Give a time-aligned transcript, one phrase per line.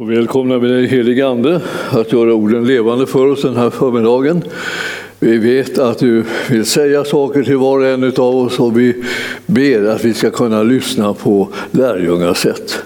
[0.00, 4.44] Och välkomna med den helige Ande att göra orden levande för oss den här förmiddagen.
[5.18, 9.04] Vi vet att du vill säga saker till var och en av oss och vi
[9.46, 12.85] ber att vi ska kunna lyssna på lärjungasätt.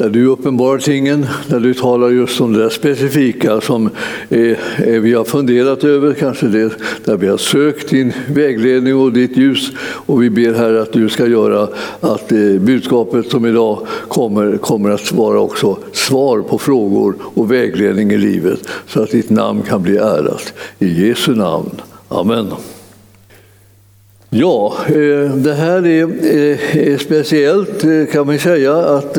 [0.00, 3.90] Där du uppenbarar tingen, där du talar just om det där specifika som
[4.28, 6.72] är, är vi har funderat över, kanske det
[7.04, 9.72] där vi har sökt din vägledning och ditt ljus.
[9.80, 11.68] Och vi ber här att du ska göra
[12.00, 18.10] att eh, budskapet som idag kommer, kommer att vara också svar på frågor och vägledning
[18.10, 20.52] i livet så att ditt namn kan bli ärat.
[20.78, 21.70] I Jesu namn.
[22.08, 22.46] Amen.
[24.32, 29.18] Ja, eh, det här är, eh, är speciellt kan man säga att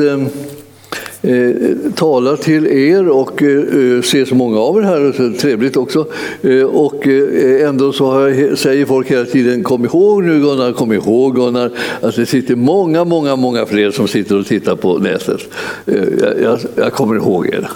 [1.22, 5.76] eh, talar till er och eh, eh, ser så många av er här, så trevligt
[5.76, 6.06] också.
[6.42, 8.12] Eh, och eh, ändå så
[8.56, 13.04] säger folk hela tiden kom ihåg nu Gunnar, kom ihåg Gunnar, att det sitter många,
[13.04, 15.40] många, många fler som sitter och tittar på nätet.
[15.86, 17.68] Eh, jag, jag, jag kommer ihåg er.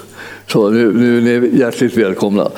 [0.49, 2.51] Så nu, nu är ni hjärtligt välkomna.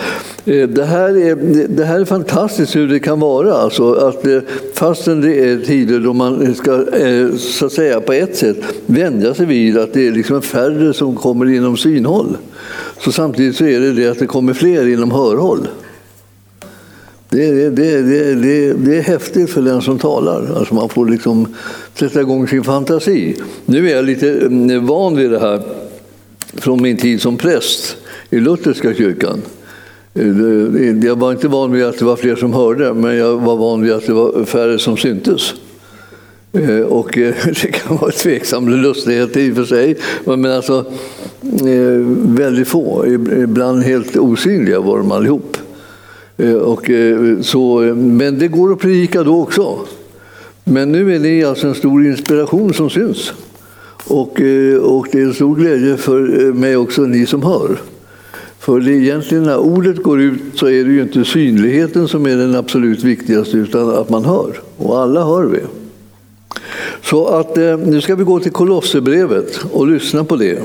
[0.45, 1.37] Eh, det här, är,
[1.69, 3.55] det här är fantastiskt hur det kan vara.
[3.55, 4.41] Alltså att eh,
[4.75, 9.35] fastän det är tider då man ska eh, så att säga, på ett sätt vänja
[9.35, 12.37] sig vid att det är liksom färre som kommer inom synhåll.
[12.99, 15.69] Så samtidigt så är det det att det kommer fler inom hörhåll.
[17.31, 20.57] Det, det, det, det, det är häftigt för den som talar.
[20.57, 21.55] Alltså man får liksom
[21.95, 23.37] sätta igång sin fantasi.
[23.67, 25.63] Nu är jag lite mm, van vid det här
[26.61, 27.97] från min tid som präst
[28.31, 29.43] i lutherska kyrkan.
[30.15, 33.57] Eh, jag var inte van vid att det var fler som hörde, men jag var
[33.57, 35.55] van vid att det var färre som syntes.
[36.53, 40.85] Eh, och eh, det kan vara tveksam lustighet i och för sig, men alltså
[42.11, 43.07] väldigt få,
[43.43, 45.57] ibland helt osynliga var de allihop.
[46.63, 46.91] Och
[47.41, 49.79] så, men det går att predika då också.
[50.65, 53.33] Men nu är det alltså en stor inspiration som syns.
[54.07, 57.79] Och, eh, och det är en stor glädje för eh, mig också, ni som hör.
[58.59, 62.37] För det egentligen när ordet går ut så är det ju inte synligheten som är
[62.37, 64.61] den absolut viktigaste utan att man hör.
[64.77, 65.61] Och alla hör vi.
[67.03, 70.63] Så att, eh, nu ska vi gå till Kolosserbrevet och lyssna på det.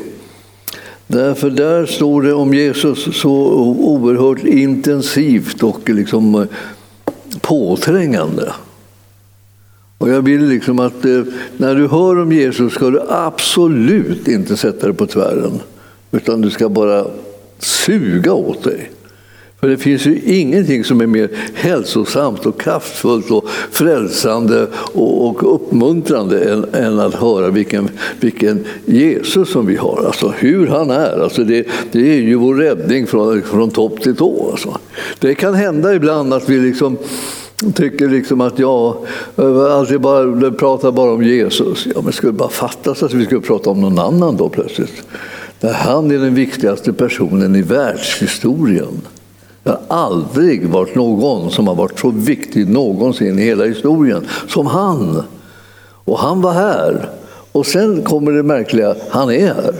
[1.08, 3.32] Därför där står det om Jesus så
[3.80, 6.48] oerhört intensivt och liksom
[7.42, 8.54] påträngande.
[10.04, 11.24] Och jag vill liksom att eh,
[11.58, 15.60] när du hör om Jesus ska du absolut inte sätta dig på tvären.
[16.12, 17.06] Utan du ska bara
[17.60, 18.92] suga åt dig.
[19.60, 25.56] För det finns ju ingenting som är mer hälsosamt och kraftfullt och frälsande och, och
[25.56, 31.24] uppmuntrande än, än, att höra vilken, vilken Jesus som vi har, alltså hur han är.
[31.24, 34.52] Alltså det, det är ju vår räddning från, från topp till tå.
[34.52, 34.78] Alltså.
[35.20, 36.98] Det kan hända ibland att vi liksom
[37.72, 38.98] tycker liksom att jag
[39.72, 41.88] alltid bara pratar bara om Jesus.
[41.96, 45.04] Ja, men skulle bara fattas att vi skulle prata om någon annan då plötsligt.
[45.62, 49.02] Han är den viktigaste personen i världshistorien.
[49.64, 54.68] Det har aldrig varit någon som har varit så viktig någonsin i hela historien som
[54.68, 55.24] han.
[56.06, 57.10] Och han var här.
[57.52, 59.74] Och sen kommer det märkliga, han är här.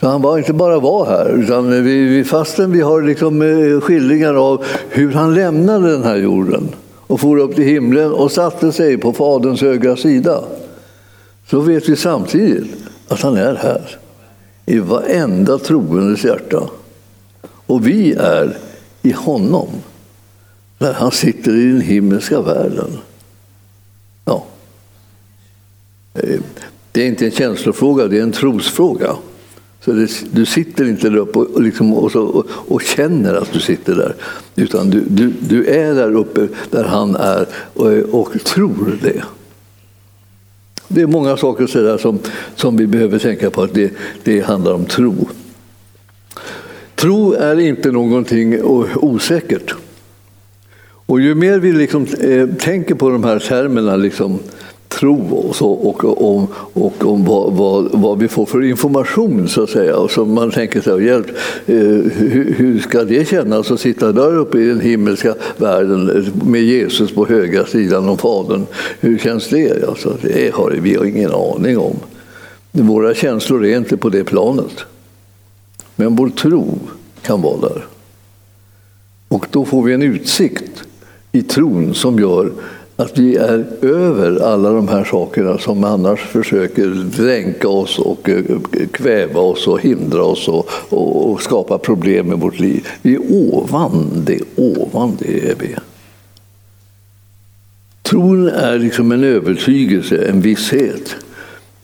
[0.00, 4.34] Så han var inte bara var här, utan vi, fastän vi har liksom eh, skildringar
[4.34, 6.68] av hur han lämnade den här jorden
[7.10, 10.44] och for upp till himlen och satte sig på Faderns högra sida,
[11.50, 12.76] så vet vi samtidigt
[13.08, 13.98] att han är här
[14.66, 16.62] i varenda troendes hjärta.
[17.66, 18.56] Och vi är
[19.02, 19.68] i honom,
[20.78, 22.98] där han sitter i den himmelska världen.
[24.24, 24.44] Ja.
[26.14, 26.40] Eh,
[26.92, 29.16] det är inte en känslofråga, det är en trosfråga.
[29.90, 33.52] Så det, du sitter inte där uppe och, liksom, och, så, och, och, känner att
[33.52, 34.14] du sitter där,
[34.56, 39.22] utan du, du, du är där uppe där han är och, och tror det.
[40.88, 42.18] Det är många saker så där som,
[42.56, 43.92] som vi behöver tänka på att det,
[44.24, 45.28] det handlar om tro.
[46.94, 48.62] Tro är inte någonting
[48.94, 49.74] osäkert.
[50.82, 54.38] Och ju mer vi liksom, eh, tänker på de här termerna, liksom,
[55.00, 59.62] tro och, så, och, om, och om vad, vad, vad, vi får för information, så
[59.62, 59.96] att säga.
[59.96, 61.26] Och så man tänker sig, hjälp,
[61.66, 66.62] eh, hur, hur, ska det kännas att sitta där uppe i den himmelska världen med
[66.62, 68.66] Jesus på högra sidan om Fadern?
[69.00, 69.88] Hur känns det?
[69.88, 71.96] Alltså, det har vi har ingen aning om.
[72.72, 74.84] Våra känslor är inte på det planet.
[75.96, 76.78] Men vår tro
[77.22, 77.86] kan vara där.
[79.28, 80.82] Och då får vi en utsikt
[81.32, 82.52] i tron som gör
[83.00, 86.86] att vi är över alla de här sakerna som annars försöker
[87.16, 88.44] dränka oss och eh,
[88.92, 92.88] kväva oss och hindra oss och, och, och skapa problem i vårt liv.
[93.02, 95.74] Vi är ovan det, ovan det är vi.
[98.02, 101.16] Tron är liksom en övertygelse, en visshet.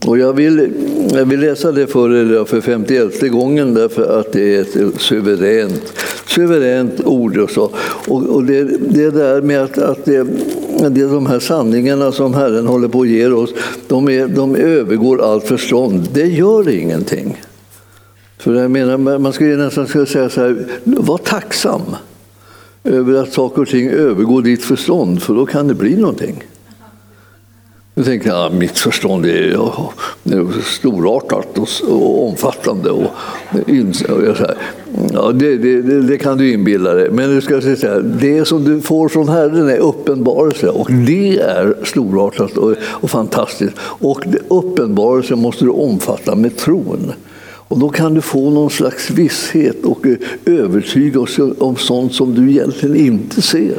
[0.07, 0.73] Och jag vill,
[1.13, 5.93] jag vill läsa det för er för 51 gången därför att det är ett suveränt,
[6.27, 7.37] suveränt ord.
[7.37, 7.71] Och, så.
[8.07, 10.27] och, och det, det där med att, att det,
[10.89, 13.55] det är de här sanningarna som Herren håller på att ge oss,
[13.89, 16.09] de, är, de övergår allt förstånd.
[16.13, 17.43] Det gör ingenting.
[18.39, 21.83] För jag menar, man skulle nästan skulle säga så här, var tacksam
[22.85, 26.45] över att saker och ting övergår ditt förstånd, för då kan det bli någonting.
[27.99, 29.93] Nu tänker jag, mitt förstånd är, ja,
[30.65, 32.91] storartat och, och omfattande.
[32.91, 33.11] Och,
[33.51, 34.47] och så
[35.13, 37.11] ja, det, det, det, kan du inbilla dig.
[37.11, 41.77] Men du ska säga, det som du får från Herren är uppenbarelse och det är
[41.85, 43.77] storartat och, och fantastiskt.
[43.81, 47.13] Och uppenbarelse måste du omfatta med tron.
[47.45, 52.51] Och då kan du få någon slags visshet och eh, övertygelse om sånt som du
[52.51, 53.79] egentligen inte ser,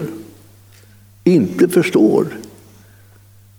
[1.24, 2.26] inte förstår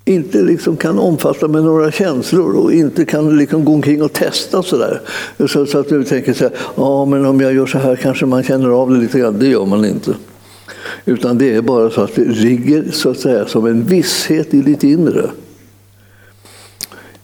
[0.09, 4.63] inte liksom kan omfatta med några känslor och inte kan liksom gå omkring och testa
[4.63, 5.01] sådär.
[5.49, 8.27] Så, så att du tänker så här, ja men om jag gör så här kanske
[8.27, 9.39] man känner av det lite grann.
[9.39, 10.15] Det gör man inte.
[11.05, 14.61] Utan det är bara så att det ligger så att säga som en visshet i
[14.61, 15.31] ditt inre.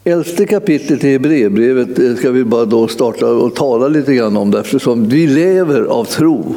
[0.05, 4.51] Elfte kapitlet i Hebreerbrevet eh, ska vi bara då starta och tala lite grann om
[4.51, 6.57] det eftersom vi lever av tro.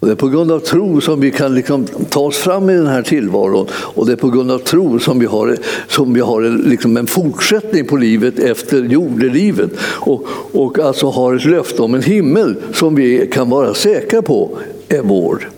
[0.00, 2.74] Och det är på grund av tro som vi kan liksom ta oss fram i
[2.74, 5.56] den här tillvaron och det är på grund av tro som vi har,
[5.88, 11.44] som vi har liksom en fortsättning på livet efter jordelivet och, och alltså har ett
[11.44, 14.58] löfte om en himmel som vi kan vara säkra på
[14.88, 15.50] är vår.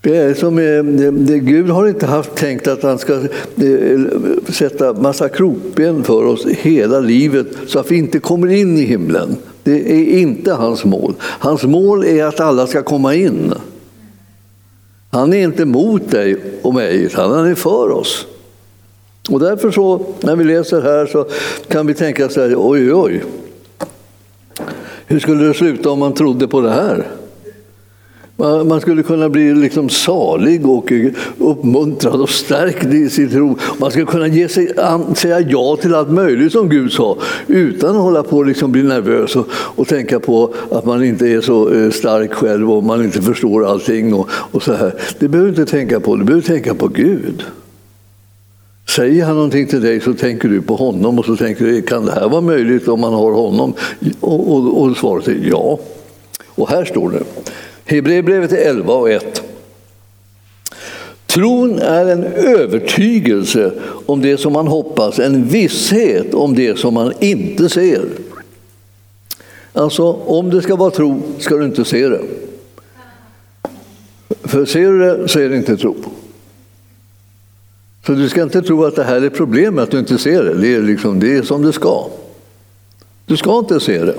[0.00, 3.22] Det är som, eh, det, det, Gud har inte haft tänkt att han ska
[3.54, 4.06] det,
[4.48, 9.36] sätta massa krokben för oss hela livet så att vi inte kommer in i himlen.
[9.64, 11.14] Det är inte hans mål.
[11.20, 13.54] Hans mål är att alla ska komma in.
[15.10, 18.26] Han är inte mot dig och mig, utan han är för oss.
[19.30, 21.26] Och därför så, när vi läser här så
[21.68, 23.24] kan vi tänka så här, oj, oj.
[25.06, 27.06] Hur skulle det sluta om man trodde på det här?
[28.36, 30.92] Man skulle kunna bli liksom salig och
[31.38, 33.58] uppmuntrad och stärkt i sin tro.
[33.78, 37.90] Man skulle kunna ge sig an, säga ja till allt möjligt som Gud sa utan
[37.90, 41.40] att hålla på och liksom bli nervös och, och, tänka på att man inte är
[41.40, 44.14] så eh, stark själv och man inte förstår allting.
[44.14, 44.94] Och, och så här.
[45.18, 47.44] Det behöver du inte tänka på, du behöver tänka på Gud.
[48.88, 52.06] Säger han någonting till dig så tänker du på honom och så tänker du, kan
[52.06, 53.74] det här vara möjligt om man har honom?
[54.20, 55.78] Och, och, och svaret är ja.
[56.54, 57.22] Och här står det,
[57.84, 59.42] Hebreerbrevet är 11 och 1.
[61.26, 63.72] Tron är en övertygelse
[64.06, 68.04] om det som man hoppas, en visshet om det som man inte ser.
[69.72, 72.20] Alltså, om det ska vara tro ska du inte se det.
[74.44, 75.96] För ser du det så är det inte tro.
[78.06, 80.54] Så du ska inte tro att det här är problemet, att du inte ser det.
[80.54, 82.08] Det är, liksom, det är som det ska.
[83.26, 84.16] Du ska inte se det.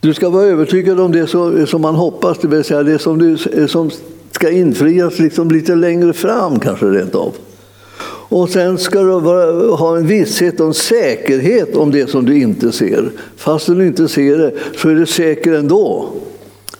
[0.00, 1.26] Du ska vara övertygad om det
[1.66, 3.90] som man hoppas, det vill säga det som, du, som
[4.30, 7.34] ska infrias liksom lite längre fram kanske rent av.
[8.28, 9.12] Och sen ska du
[9.70, 13.10] ha en visshet och en säkerhet om det som du inte ser.
[13.36, 16.08] Fast du inte ser det så är du säker ändå.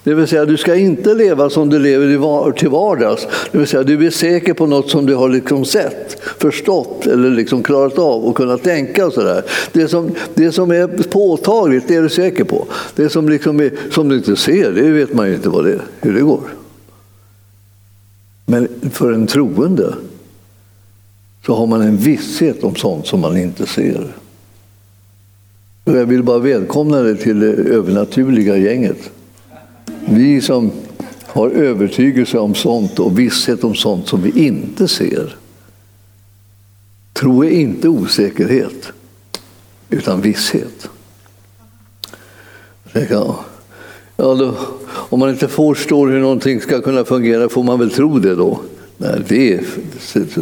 [0.06, 3.26] Det vill säga, du ska inte leva som du lever till vardags.
[3.52, 7.30] Det vill säga, du är säker på något som du har liksom sett, förstått eller
[7.30, 9.06] liksom klarat av och kunnat tänka.
[9.06, 9.44] Och så där.
[9.72, 12.66] Det, som, det som är påtagligt, det är du säker på.
[12.96, 15.72] Det som, liksom är, som du inte ser, det vet man ju inte vad det
[15.72, 16.40] är, hur det går.
[18.46, 19.94] Men för en troende
[21.46, 24.06] så har man en visshet om sånt som man inte ser.
[25.84, 29.10] Jag vill bara välkomna dig till det övernaturliga gänget.
[30.08, 30.72] Vi som
[31.26, 35.36] har övertygelse om sånt och visshet om sånt som vi inte ser.
[37.12, 38.92] Tro är inte osäkerhet,
[39.90, 40.88] utan visshet.
[42.92, 43.44] Ja,
[44.16, 44.54] då,
[44.88, 48.60] om man inte förstår hur någonting ska kunna fungera får man väl tro det då.
[48.98, 49.60] Nej, det,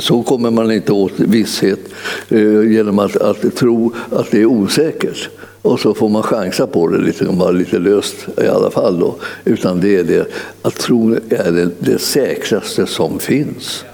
[0.01, 1.81] så kommer man inte åt visshet
[2.29, 5.31] eh, genom att, att tro att det är osäkert.
[5.65, 8.99] Och så får man chansa på det lite, bara lite löst i alla fall.
[8.99, 9.15] Då.
[9.45, 10.29] Utan det är det
[10.63, 13.85] att tro är det, det säkraste som finns.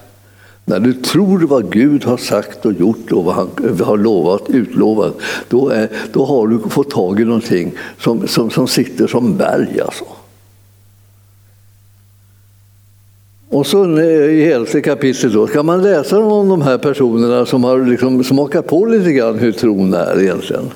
[0.65, 3.49] När du tror vad Gud har sagt och gjort och vad han
[3.81, 5.15] har lovat, utlovat,
[5.49, 9.81] då, är, då har du fått tag i någonting som, som, som sitter som berg.
[9.81, 10.05] Alltså.
[13.49, 17.85] Och så i elfte kapitlet då ska man läsa om de här personerna som har
[17.85, 20.71] liksom smakat på lite grann hur tron är egentligen.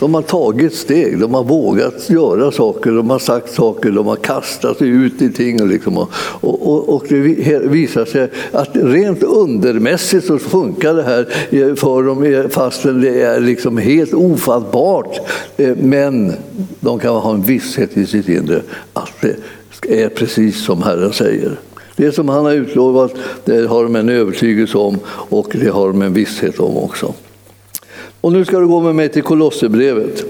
[0.00, 4.16] De har tagit steg, de har vågat göra saker, de har sagt saker, de har
[4.16, 5.68] kastat sig ut i ting.
[5.68, 5.98] Liksom.
[5.98, 6.08] Och,
[6.40, 7.18] och, och det
[7.58, 13.22] visar sig att rent undermässigt så funkar det här eh, för dem eh, fastän det
[13.22, 15.18] är liksom helt ofattbart.
[15.56, 16.32] Eh, men
[16.80, 21.58] de kan ha en visshet i sitt inre att det är precis som Herren säger.
[21.96, 23.12] Det som han har utlovat
[23.44, 27.14] det har de en övertygelse om och det har de en visshet om också.
[28.20, 30.24] Och nu ska du gå med mig till Kolosserbrevet.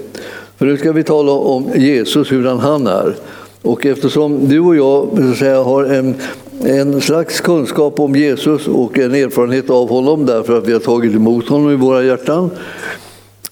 [0.57, 3.15] För nu ska vi tala om Jesus, hur han är.
[3.61, 5.07] Och eftersom du och jag
[5.37, 6.15] säga, har en,
[6.63, 11.15] en slags kunskap om Jesus och en erfarenhet av honom därför att vi har tagit
[11.15, 12.49] emot honom i våra hjärtan.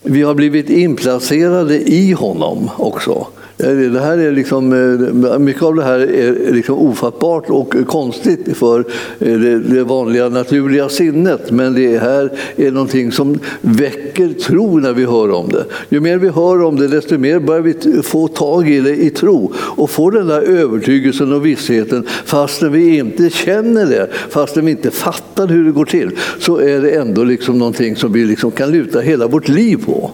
[0.02, 3.28] Vi har blivit inplacerade i honom också.
[3.64, 8.58] Eh, det här är liksom, eh, mycket av det här är liksom ofattbart och konstigt
[8.58, 8.80] för
[9.20, 11.52] eh, det vanliga naturliga sinnet.
[11.52, 15.66] Men det här är någonting som väcker tro när vi hör om det.
[15.90, 19.10] Ju mer vi hör om det, desto mer börjar vi få tag i det i
[19.10, 24.72] tro och få den där övertygelsen och vissheten fastän vi inte känner det, fastän vi
[24.72, 28.52] inte fattar hur det går till, så är det ändå liksom någonting som vi liksom
[28.52, 30.12] kan luta hela vårt liv på.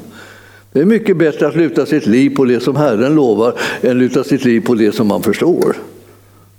[0.76, 4.24] Det är mycket bättre att luta sitt liv på det som Herren lovar än luta
[4.24, 5.76] sitt liv på det som man förstår.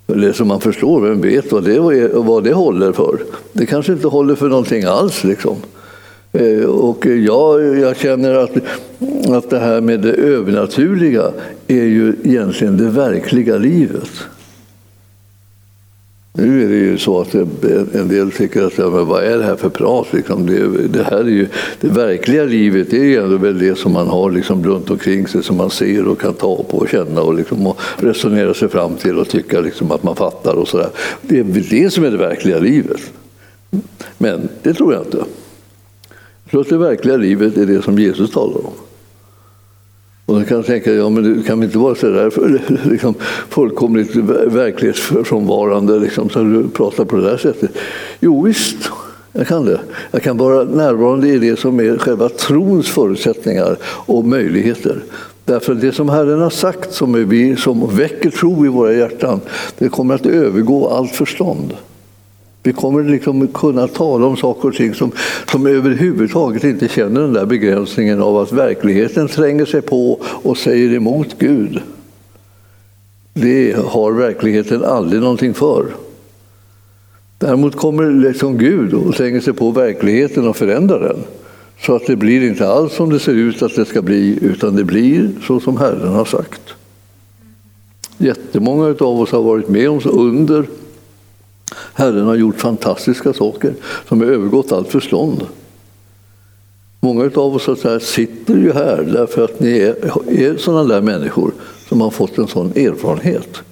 [0.07, 1.79] Det som man förstår, vem vet vad det,
[2.13, 3.19] vad det håller för?
[3.53, 5.25] Det kanske inte håller för någonting alls.
[5.25, 5.57] Liksom.
[6.33, 8.57] Eh, och jag, jag känner att,
[9.29, 11.33] att det här med det övernaturliga
[11.67, 14.11] är ju egentligen det verkliga livet.
[16.39, 19.45] Nu är det ju så att en del tycker att ja, men vad är det
[19.45, 20.13] här för prat?
[20.13, 21.49] Liksom det, det, här är ju,
[21.81, 25.43] det verkliga livet är ju ändå väl det som man har liksom runt omkring sig
[25.43, 28.97] som man ser och kan ta på och känna och, liksom och resonera sig fram
[28.97, 30.55] till och tycka liksom att man fattar.
[30.55, 30.91] och så där.
[31.23, 33.01] Det är väl det som är det verkliga livet.
[34.19, 35.25] Men det tror jag inte.
[36.45, 38.73] Jag tror att det verkliga livet är det som Jesus talar om.
[40.27, 43.15] Och då kan jag tänka, ja, men det kan inte vara så där liksom,
[43.49, 44.17] fullkomligt
[44.47, 47.71] verklighetsfrånvarande liksom, så du pratar på det där sättet.
[48.21, 48.91] Jo visst,
[49.33, 49.81] jag kan det.
[50.11, 55.03] Jag kan vara närvarande i det som är själva trons förutsättningar och möjligheter.
[55.45, 59.41] Därför det som Herren har sagt, som, är vi, som väcker tro i våra hjärtan,
[59.79, 61.75] det kommer att övergå allt förstånd.
[62.67, 65.13] Vi kommer liksom kunna tala om saker och ting som,
[65.51, 70.95] som överhuvudtaget inte känner den där begränsningen av att verkligheten tränger sig på och säger
[70.95, 71.81] emot Gud.
[73.35, 75.87] Det har verkligheten aldrig någonting för.
[77.39, 81.19] Däremot kommer liksom Gud och tränger sig på verkligheten och förändrar den.
[81.81, 84.77] Så att det blir inte alls som det ser ut att det ska bli, utan
[84.77, 86.63] det blir så som Herren har sagt.
[88.19, 90.67] Jättemånga av oss har varit med om så under
[91.97, 93.75] Herren har gjort fantastiska saker
[94.09, 95.47] som har övergått allt förstånd.
[97.01, 99.95] Många av oss så sitter ju här därför att ni är,
[100.31, 101.53] är sådana där människor
[101.89, 103.63] som har fått en sån erfarenhet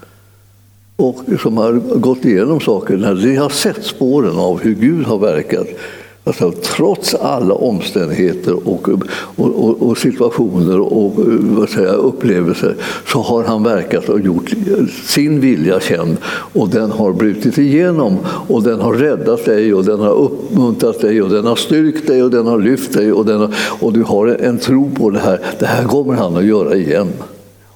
[0.97, 5.19] och som har gått igenom saker när ni har sett spåren av hur Gud har
[5.19, 5.67] verkat
[6.27, 8.89] Alltså, trots alla omständigheter och,
[9.37, 12.77] och, och situationer och vad säger, upplevelser
[13.07, 14.51] så har han verkat och gjort
[15.05, 20.01] sin vilja känd och den har brutit igenom och den har räddat dig och den
[20.01, 23.41] har uppmuntrat dig och den har styrkt dig och den har lyft dig och, den
[23.41, 25.41] har, och du har en tro på det här.
[25.59, 27.13] Det här kommer han att göra igen.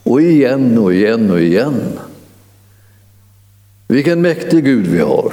[0.02, 1.74] Och igen och igen och igen.
[3.88, 5.32] Vilken mäktig Gud vi har.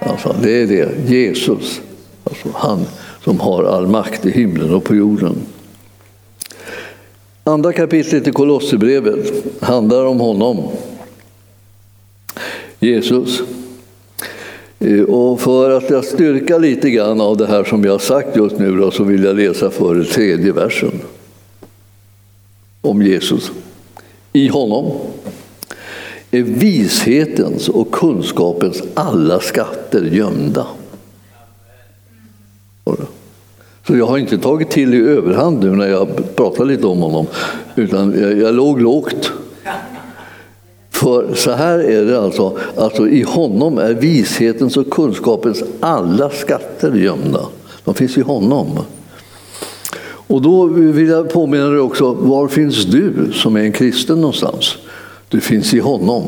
[0.00, 1.80] Alltså, det är det, Jesus.
[2.32, 2.86] Alltså han
[3.24, 5.36] som har all makt i himlen och på jorden.
[7.44, 10.68] Andra kapitlet i Kolosserbrevet handlar om honom,
[12.80, 13.42] Jesus.
[14.78, 18.36] Eh, och för att jag styrka lite grann av det här som jag har sagt
[18.36, 20.92] just nu då, så vill jag läsa för tredje versen
[22.80, 23.52] om Jesus.
[24.32, 24.92] I honom
[26.30, 30.66] är vishetens och kunskapens alla skatter gömda.
[33.86, 37.26] Så jag har inte tagit till i överhand nu när jag pratar lite om honom,
[37.76, 39.32] utan jag, jag låg lågt.
[40.90, 46.92] För så här är det alltså, alltså, i honom är vishetens och kunskapens alla skatter
[46.92, 47.46] gömda.
[47.84, 48.78] De finns i honom.
[50.04, 54.76] Och då vill jag påminna dig också, var finns du som är en kristen någonstans?
[55.28, 56.22] Du finns i honom.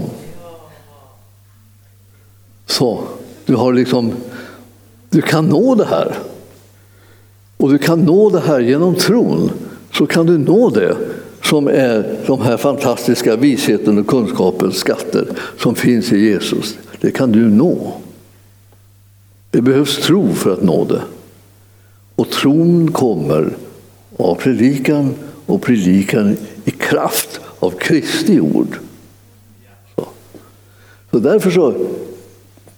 [2.67, 3.01] Så,
[3.47, 4.13] du har liksom,
[5.11, 6.15] du kan nå det här
[7.65, 9.51] och du kan nå det här genom tron,
[9.93, 10.97] så kan du nå det
[11.43, 15.27] som är de här fantastiska visheten och kunskapens skatter
[15.59, 16.79] som finns i Jesus.
[17.01, 17.93] Det kan du nå.
[19.51, 21.03] Det behövs tro för att nå det.
[22.17, 23.57] Och tron kommer
[24.17, 25.15] av predikan
[25.47, 28.79] och predikan i kraft av Kristi ord.
[29.97, 30.07] Så,
[31.11, 31.75] så därför så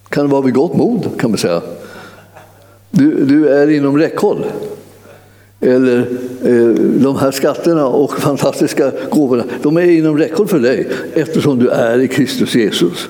[0.09, 1.63] kan det vara vid gott mod, kan man säga.
[2.97, 4.45] Du, du är inom räckhåll.
[5.61, 5.99] Eller
[6.45, 6.69] eh,
[7.03, 11.99] de här skatterna och fantastiska gåvorna, de är inom räckhåll för dig eftersom du är
[11.99, 13.09] i Kristus Jesus.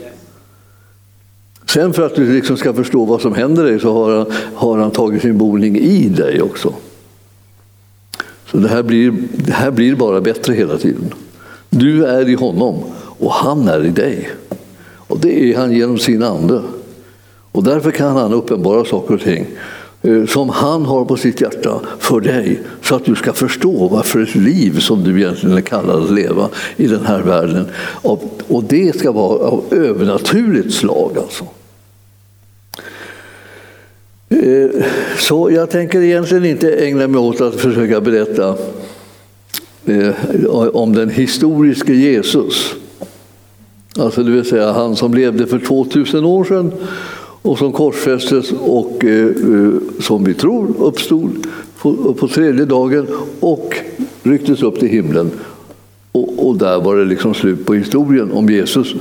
[1.66, 4.78] Sen för att du liksom ska förstå vad som händer dig så har han, har
[4.78, 6.74] han tagit sin boning i dig också.
[8.50, 11.14] Så det här, blir, det här blir bara bättre hela tiden.
[11.70, 12.82] Du är i honom
[13.18, 14.30] och han är i dig.
[14.96, 16.62] Och det är han genom sin ande.
[17.52, 19.46] Och därför kan han uppenbara saker och ting
[20.02, 24.22] Eh, som han har på sitt hjärta för dig så att du ska förstå varför
[24.22, 27.66] ett liv som du egentligen är kallad att leva i den här världen.
[28.48, 31.18] Och det ska vara av övernaturligt slag.
[31.18, 31.44] Alltså.
[34.28, 34.84] Eh,
[35.18, 38.56] så jag tänker egentligen inte ägna mig åt att försöka berätta
[39.86, 40.14] eh,
[40.72, 42.74] om den historiske Jesus.
[43.98, 46.72] Alltså det vill säga han som levde för 2000 år sedan
[47.46, 51.46] och som korsfästes och eh, eh, som vi tror uppstod
[52.16, 53.06] på tredje dagen
[53.40, 53.76] och
[54.22, 55.30] rycktes upp till himlen.
[56.12, 58.94] Och, där var det liksom slut på historien om Jesus.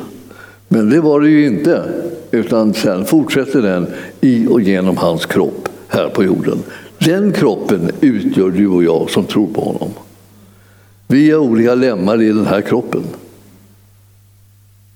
[0.68, 1.84] Men det var det ju inte.
[2.32, 3.88] Utan sen fortsätter den
[4.22, 6.58] i och genom hans kropp här på jorden.
[6.98, 9.90] Den kroppen utgör du och jag som tror på honom.
[11.08, 13.04] Vi är olika lemmar i den här kroppen.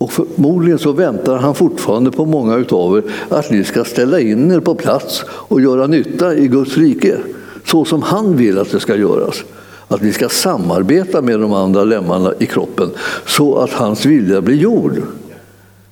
[0.10, 4.52] Och förmodligen så väntar han fortfarande på många utav er att ni ska ställa in
[4.52, 7.18] er på plats och göra nytta i Guds rike.
[7.66, 9.44] Så som han vill att det ska göras.
[9.88, 12.90] Att vi ska samarbeta med de andra lemmarna i kroppen
[13.26, 15.02] så att hans vilja blir gjord.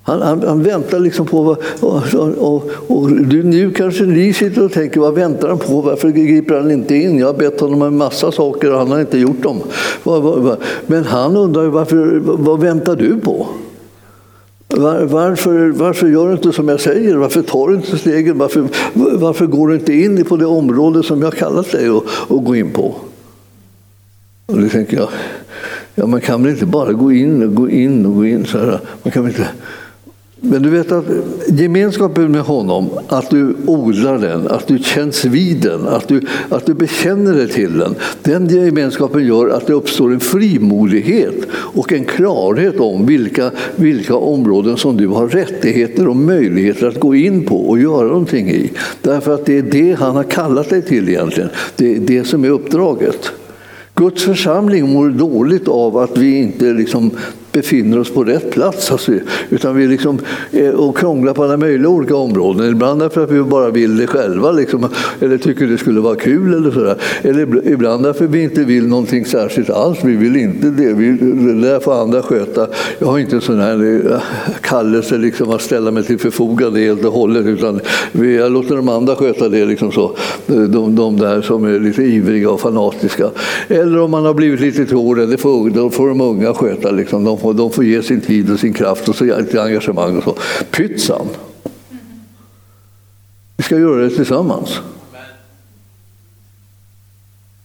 [0.04, 4.72] Han, han, han, väntar liksom på vad, och, och, och, nu kanske ni sitter och
[4.72, 5.82] tänker, vad väntar han på?
[5.82, 7.20] Varför griper han inte in?
[7.20, 9.62] Jag har bett honom en massa saker och han har inte gjort dem.
[10.88, 13.48] Men han undrar, varför, vad väntar du på?
[14.68, 17.16] Var, varför, varför gör du inte som jag säger?
[17.16, 18.38] Varför tar du inte stegen?
[18.38, 22.04] Varför, varför går du inte in på det område som jag kallat dig att,
[22.46, 22.96] gå in på?
[24.46, 25.10] Och då tänker jag,
[25.96, 28.58] ja, man kan väl inte bara gå in och gå in och gå in så
[28.58, 28.80] här.
[29.04, 29.48] Man kan väl inte
[30.42, 31.06] men du vet att
[31.48, 36.66] gemenskapen med honom, att du odlar den, att du känns vid den, att du, att
[36.66, 37.96] du bekänner dig till den.
[38.24, 44.78] Den gemenskapen gör att det uppstår en frimodighet och en klarhet om vilka, vilka områden
[44.78, 48.72] som du har rättigheter och möjligheter att gå in på och göra någonting i.
[49.02, 51.50] Därför att det är det han har kallat dig till egentligen.
[51.76, 53.32] Det är det som är uppdraget.
[53.96, 57.12] Guds församling mår dåligt av att vi inte liksom
[57.58, 58.92] befinner oss på rätt plats.
[58.92, 59.12] Alltså,
[59.50, 60.20] utan vi liksom,
[60.76, 62.70] och krånglar på alla möjliga olika områden.
[62.70, 64.88] Ibland därför att vi bara vill det själva, liksom,
[65.20, 66.54] eller tycker det skulle vara kul.
[66.54, 66.96] Eller, sådär.
[67.22, 69.98] eller ibland därför vi inte vill någonting särskilt alls.
[70.04, 70.94] Vi vill inte det.
[70.94, 72.68] Vi, det där får andra sköta.
[73.00, 74.22] Jag har inte en sån här eh,
[74.62, 77.46] kallelse liksom, att ställa mig till förfogande helt och hållet.
[77.46, 77.80] Utan
[78.12, 79.66] jag låter de andra sköta det.
[79.66, 80.12] Liksom så.
[80.46, 83.30] De, de där som är lite ivriga och fanatiska.
[83.68, 86.92] Eller om man har blivit lite torr, det får, då får de unga sköta.
[86.92, 87.24] Liksom.
[87.24, 90.18] De får och de får ge sin tid och sin kraft och sitt engagemang.
[90.18, 90.36] Och så.
[90.72, 91.28] Pytsan!
[93.58, 94.80] Vi ska göra det tillsammans.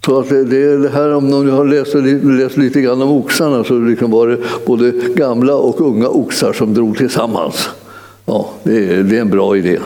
[0.05, 3.64] Så att det, det, det här om någon har läst, läst lite grann om oxarna
[3.64, 7.68] så liksom var det både gamla och unga oxar som drog tillsammans.
[8.27, 9.79] Ja, det är, det är en bra idé.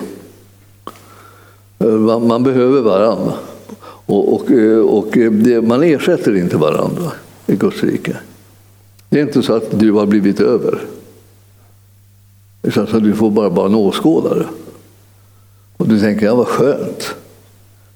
[1.79, 3.33] Eh, man, man behöver varandra.
[4.07, 7.13] Och, och, eh, och eh, det, man ersätter inte varandra
[7.47, 8.17] i Guds rike.
[9.09, 10.81] Det är inte så att du har blivit över.
[12.63, 14.47] Utan du får bara vara en åskådare.
[15.77, 17.15] Och du tänker, ja vad skönt.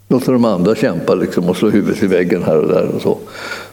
[0.08, 2.88] Låter de andra kämpa liksom och slå huvudet i väggen här och där.
[2.94, 3.18] Och så.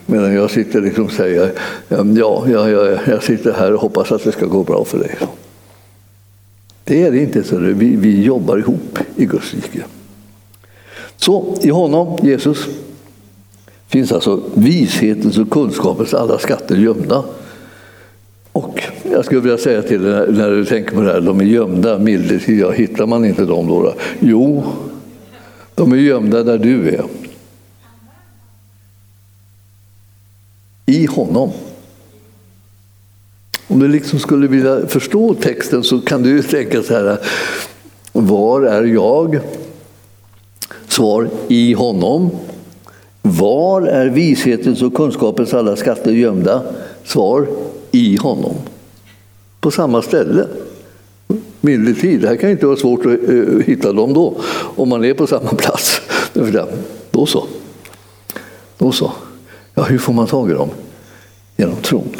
[0.06, 1.52] Medan jag sitter liksom och säger,
[1.88, 2.06] ja,
[2.47, 5.17] ja, ja, jag sitter här och hoppas att det ska gå bra för dig.
[6.84, 7.43] Det är det inte.
[7.43, 9.84] Så vi, vi jobbar ihop i Guds rike.
[11.17, 12.67] Så i honom, Jesus,
[13.88, 17.23] finns alltså vishetens och kunskapens alla skatter gömda.
[18.52, 21.45] Och jag skulle vilja säga till dig när du tänker på det här, de är
[21.45, 23.93] gömda medeltid, ja, hittar man inte dem då?
[24.19, 24.63] Jo,
[25.76, 27.06] de är gömda där du är.
[30.86, 31.52] I honom.
[33.67, 37.17] Om du liksom skulle vilja förstå texten så kan du tänka så här,
[38.12, 39.39] var är jag?
[40.88, 42.30] Svar, i honom.
[43.30, 46.63] Var är vishetens och kunskapens alla skatter gömda?
[47.04, 47.48] Svar,
[47.92, 48.56] i honom.
[49.60, 50.48] På samma ställe.
[51.62, 54.36] Medeltid, det här kan inte vara svårt att eh, hitta dem då,
[54.76, 56.02] om man är på samma plats.
[57.12, 57.48] Då så.
[58.78, 59.12] Då så.
[59.74, 60.70] Ja, hur får man tag i dem?
[61.58, 62.16] Genom tron.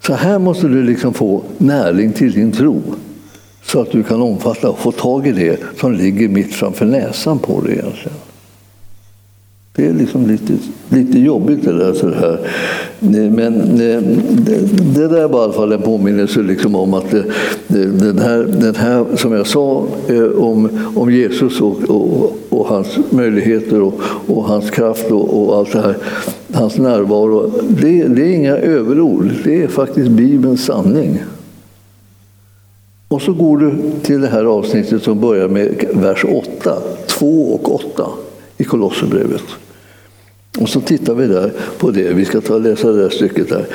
[0.00, 2.82] Så här måste du liksom få näring till din tro
[3.62, 7.38] så att du kan omfatta och få tag i det som ligger mitt framför näsan
[7.38, 7.72] på dig.
[7.72, 8.16] Egentligen.
[9.76, 10.52] Det är liksom lite,
[10.88, 11.92] lite jobbigt det där.
[11.92, 12.38] Så här.
[13.30, 14.00] Men det,
[14.94, 17.24] det, där var i alla fall en påminnelse liksom om att det,
[17.86, 22.98] den, här, den här, som jag sa eh, om, om Jesus och, och, och hans
[23.10, 25.96] möjligheter och, och hans kraft och, och, allt det här,
[26.52, 27.52] hans närvaro.
[27.68, 31.22] Det, det är inga överord, det är faktiskt Bibelns sanning.
[33.08, 37.74] Och så går du till det här avsnittet som börjar med vers 8, 2 och
[37.74, 38.08] 8
[38.58, 39.44] i Kolosserbrevet.
[40.58, 42.12] Och så tittar vi där på det.
[42.12, 43.66] Vi ska ta och läsa det där stycket där.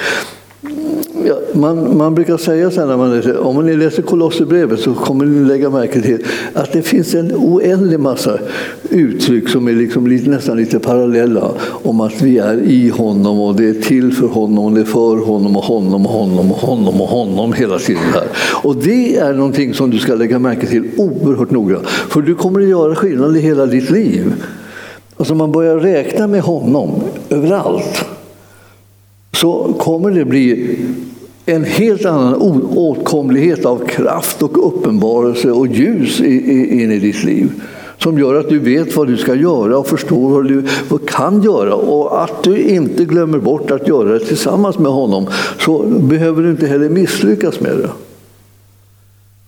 [1.25, 4.93] Ja, man, man brukar säga så här när man läser, om ni läser Kolosserbrevet så
[4.93, 8.39] kommer ni lägga märke till att det finns en oändlig massa
[8.89, 11.51] uttryck som är liksom lite, nästan lite parallella
[11.83, 14.85] om att vi är i honom och det är till för honom och det är
[14.85, 18.03] för honom och honom och honom och honom och honom hela tiden.
[18.13, 18.27] här.
[18.63, 22.61] Och det är någonting som du ska lägga märke till oerhört noga för du kommer
[22.61, 24.33] att göra skillnad i hela ditt liv.
[25.19, 26.91] Alltså man börjar räkna med honom
[27.29, 28.05] överallt
[29.33, 30.77] så kommer det bli
[31.45, 32.35] en helt annan
[32.75, 37.51] åtkomlighet av kraft och uppenbarelse och ljus in i ditt liv
[37.97, 40.63] som gör att du vet vad du ska göra och förstår vad du
[41.07, 45.27] kan göra och att du inte glömmer bort att göra det tillsammans med honom
[45.59, 47.89] så behöver du inte heller misslyckas med det.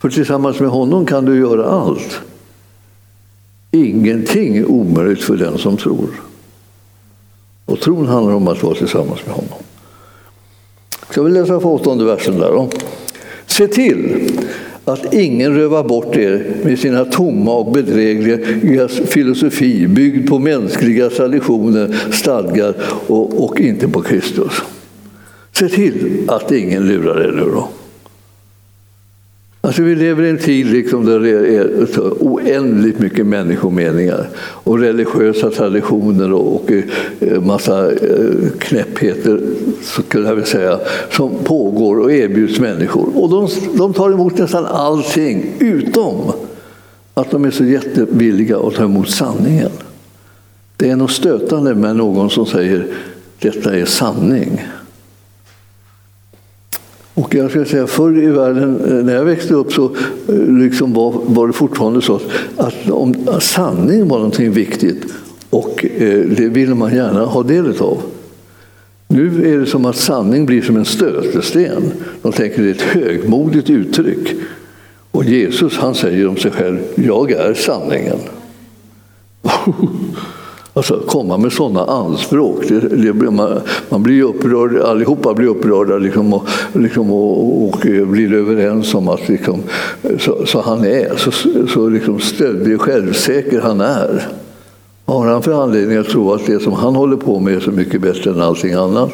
[0.00, 2.20] För tillsammans med honom kan du göra allt.
[3.74, 6.08] Ingenting är omöjligt för den som tror.
[7.64, 9.58] Och tron handlar om att vara tillsammans med honom.
[11.10, 12.68] Ska vi läsa på åttonde versen där då?
[13.46, 14.30] Se till
[14.84, 21.96] att ingen rövar bort er med sina tomma och bedrägliga filosofi byggd på mänskliga traditioner,
[22.12, 22.74] stadgar
[23.06, 24.52] och, och inte på Kristus.
[25.52, 27.68] Se till att ingen lurar er nu då.
[29.72, 31.86] Alltså vi lever i en tid liksom där det är
[32.20, 36.72] oändligt mycket människomeningar och religiösa traditioner och
[37.20, 39.40] eh, massa eh, knäppheter
[39.82, 40.78] skulle jag vilja säga,
[41.10, 43.08] som pågår och erbjuds människor.
[43.14, 46.32] Och de, de tar emot nästan allting utom
[47.14, 49.70] att de är så jättevilliga att ta emot sanningen.
[50.76, 52.86] Det är något stötande med någon som säger
[53.38, 54.62] detta är sanning.
[57.14, 59.84] Och jag ska säga, förr i världen, eh, när jag växte upp, så
[60.28, 62.20] eh, liksom var, var det fortfarande så
[62.56, 65.04] att om sanning var någonting viktigt
[65.50, 68.02] och eh, det ville man gärna ha del av.
[69.08, 71.92] Nu är det som att sanning blir som en stötesten.
[72.22, 74.34] De tänker att det är ett högmodigt uttryck.
[75.10, 78.18] Och Jesus han säger om sig själv, jag är sanningen.
[80.74, 82.68] Alltså komma med sådana anspråk.
[82.68, 88.06] Det, det, man, man blir upprörd, allihopa blir upprörda liksom och, liksom och, och, eh,
[88.06, 89.62] blir överens om att liksom,
[90.18, 91.30] så, så han är, så,
[91.68, 94.28] så liksom stöddig självsäker han är.
[95.04, 97.60] Vad har han för anledning att tro att det som han håller på med är
[97.60, 99.10] så mycket bättre än allting annat?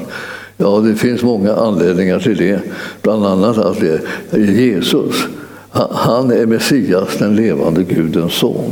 [0.56, 2.60] Ja, det finns många anledningar till det.
[3.02, 5.14] Bland annat att det är Jesus.
[5.92, 8.70] Han är Messias, den levande Gudens son.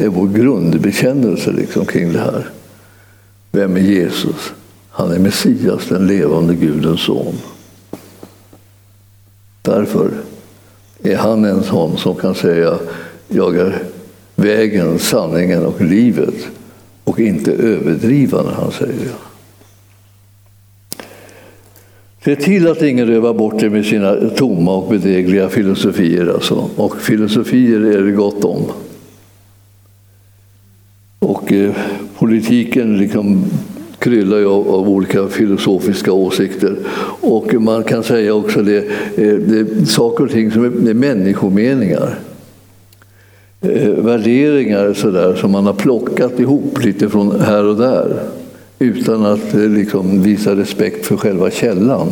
[0.00, 2.48] Det är vår grundbekännelse liksom kring det här.
[3.52, 4.52] Vem är Jesus?
[4.90, 7.34] Han är Messias, den levande Gudens son.
[9.62, 10.10] Därför
[11.02, 12.78] är han en sån som kan säga
[13.28, 13.82] jag är
[14.34, 16.48] vägen, sanningen och livet
[17.04, 19.14] och inte överdriva när han säger det.
[22.24, 26.26] Se till att ingen rövar bort det med sina tomma och bedrägliga filosofier.
[26.34, 26.70] Alltså.
[26.76, 28.62] Och filosofier är det gott om.
[31.50, 31.74] Och eh,
[32.18, 33.44] politiken liksom
[33.98, 36.76] kryllar ju av, av, olika filosofiska åsikter.
[37.20, 38.78] Och man kan säga också det,
[39.16, 42.18] eh, det är saker och ting som är, är människomeningar.
[43.60, 48.20] Eh, värderingar sådär, som man har plockat ihop lite från här och där
[48.78, 52.08] utan att eh, liksom, visa respekt för själva källan.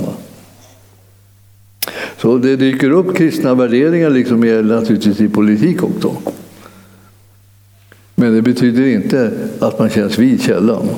[2.16, 6.16] Så det dyker upp kristna värderingar liksom, naturligtvis i politik också.
[8.18, 10.88] Men det betyder inte att man känns vid källan.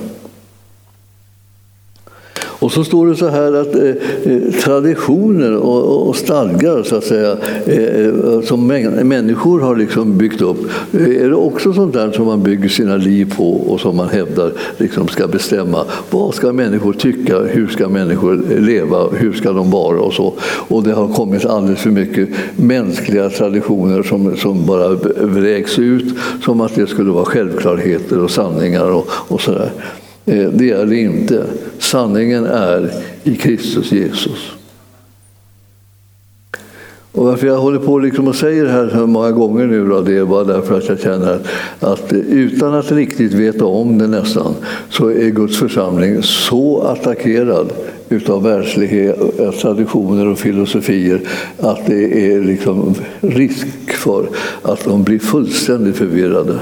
[2.61, 3.89] Och så står det så här att eh,
[4.33, 8.67] eh traditioner och, och stadgar så att säga, eh, eh som
[9.03, 10.59] människor har liksom byggt upp,
[10.93, 14.09] eh, är det också sånt där som man bygger sina liv på och som man
[14.09, 15.85] hävdar liksom ska bestämma.
[16.11, 17.39] Vad ska människor tycka?
[17.39, 19.09] Hur ska människor leva?
[19.09, 20.01] Hur ska de vara?
[20.01, 20.35] Och, så.
[20.69, 24.89] och det har kommit alldeles för mycket mänskliga traditioner som, som bara
[25.21, 29.71] vräks ut som att det skulle vara självklarheter och sanningar och, och sådär.
[30.27, 31.45] Eh, det är det inte.
[31.79, 32.91] Sanningen är
[33.25, 34.53] i Kristus Jesus.
[37.13, 40.01] Och varför jag håller på liksom och säger det här så många gånger nu då,
[40.01, 41.39] det är bara därför att jag känner
[41.81, 44.55] att utan att riktigt veta om det nästan
[44.91, 47.73] så är Guds församling så attackerad
[48.09, 51.21] utav världslighet, eh, traditioner och filosofier
[51.59, 54.27] att det är liksom risk för
[54.63, 56.59] att de blir fullständigt förvirrade.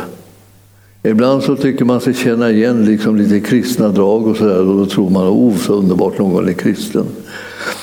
[1.03, 4.87] Ibland så tycker man sig känna igen liksom lite kristna drag och sådär och då
[4.87, 7.07] tror man oh, så underbart någon är kristen.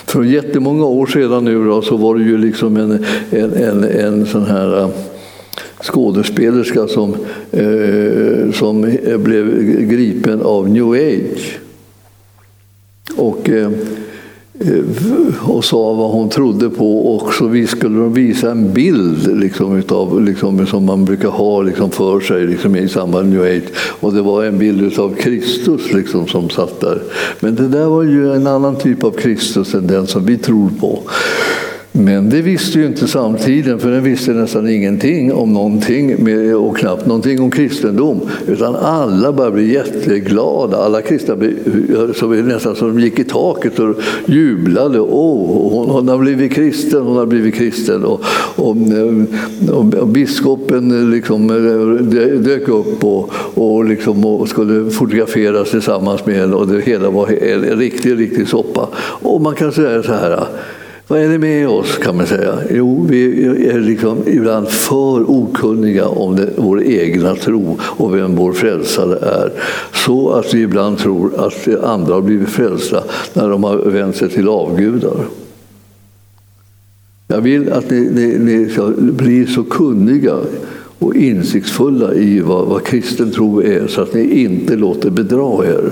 [0.06, 4.25] För jättemånga år sedan nu då, så var det ju liksom en, en, en, en
[4.25, 4.89] sån här äh,
[5.82, 7.15] skådespelerska som,
[7.51, 11.60] eh, som blev gripen av new age.
[13.15, 13.71] Och Eh,
[14.60, 19.78] Eh, och sa vad hon trodde på och så skulle de visa en bild liksom,
[19.78, 23.70] utav, liksom, som man brukar ha liksom, för sig liksom, i samband med new age.
[23.78, 27.02] Och det var en bild av Kristus liksom, som satt där.
[27.39, 30.70] Men det där var ju en annan typ av Kristus än den som vi tror
[30.80, 31.00] på.
[31.98, 37.06] Men det visste ju inte samtiden, för den visste nästan ingenting om någonting och knappt
[37.06, 38.22] någonting om kristendom.
[38.48, 40.78] Utan alla bara bli jätteglada.
[40.78, 41.36] Alla kristna
[42.16, 45.00] så blev nästan som de gick i taket och jublade.
[45.00, 48.04] Åh, hon, hon har blivit kristen, hon har blivit kristen.
[48.04, 48.22] Och,
[48.56, 48.78] och,
[49.72, 56.36] och, och biskopen liksom eh, dök upp och, och, liksom, och skulle fotograferas tillsammans med
[56.36, 58.90] henne och det hela var en riktig, riktig soppa.
[59.22, 60.48] Och man kan säga så här
[61.08, 62.60] vad är det med oss kan man säga?
[62.72, 68.54] Jo, vi är liksom ibland för okunniga om det, vår egna tro och vem vår
[68.54, 69.52] frälsare är.
[69.94, 74.30] Så att vi ibland tror att andra har blivit frälsta när de har vänt sig
[74.30, 75.26] till avgudar.
[77.28, 80.36] Jag vill att ni, ni, ni ska bli så kunniga
[81.00, 85.91] och insiktsfulla i vad, vad kristen tro är så att ni inte låter bedra er.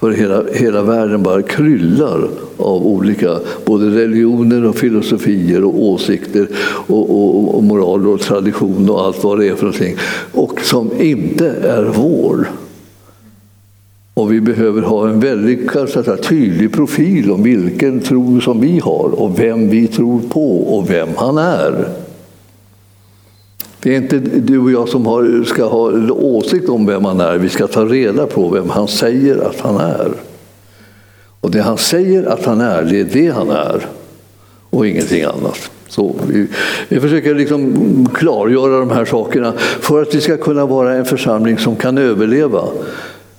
[0.00, 6.48] För hela, hela världen bara kryllar av olika både religioner och filosofier och åsikter
[6.86, 9.96] och, och, och moral och tradition och allt vad det är för någonting.
[10.32, 12.48] Och som inte är vår.
[14.14, 19.20] Och vi behöver ha en väldigt säga, tydlig profil om vilken tro som vi har
[19.20, 21.88] och vem vi tror på och vem han är.
[23.82, 27.38] Det är inte du och jag som har, ska ha åsikt om vem han är.
[27.38, 30.12] Vi ska ta reda på vem han säger att han är.
[31.44, 33.86] Och det han säger att han är, det är det han är.
[34.70, 35.70] Och ingenting annat.
[35.88, 36.46] Så vi,
[36.88, 41.58] vi försöker liksom klargöra de här sakerna för att vi ska kunna vara en församling
[41.58, 42.62] som kan överleva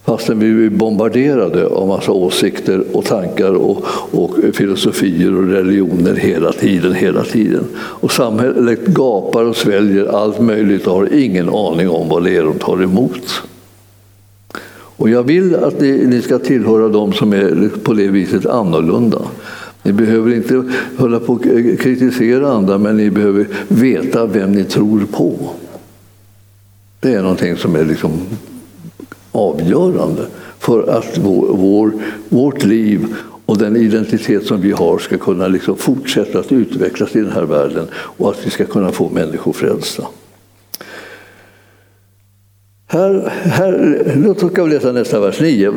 [0.03, 6.51] fastän vi blir bombarderade av massa åsikter och tankar och, och, filosofier och religioner hela
[6.51, 7.65] tiden, hela tiden.
[7.77, 12.43] Och samhället gapar och sväljer allt möjligt och har ingen aning om vad det är
[12.43, 13.41] de tar emot.
[14.97, 19.21] Och jag vill att ni, ni ska tillhöra dem som är på det viset annorlunda.
[19.83, 20.63] Ni behöver inte
[20.97, 21.43] hålla på och
[21.79, 25.33] kritisera andra, men ni behöver veta vem ni tror på.
[26.99, 28.11] Det är någonting som är liksom
[29.31, 30.25] avgörande
[30.59, 31.91] för att vår, vår,
[32.29, 33.07] vårt liv
[33.45, 37.45] och den identitet som vi har ska kunna liksom fortsätta att utvecklas i den här
[37.45, 40.03] världen och att vi ska kunna få människor frälsta.
[42.87, 45.69] Här, här, då ska vi läsa nästa vers 9.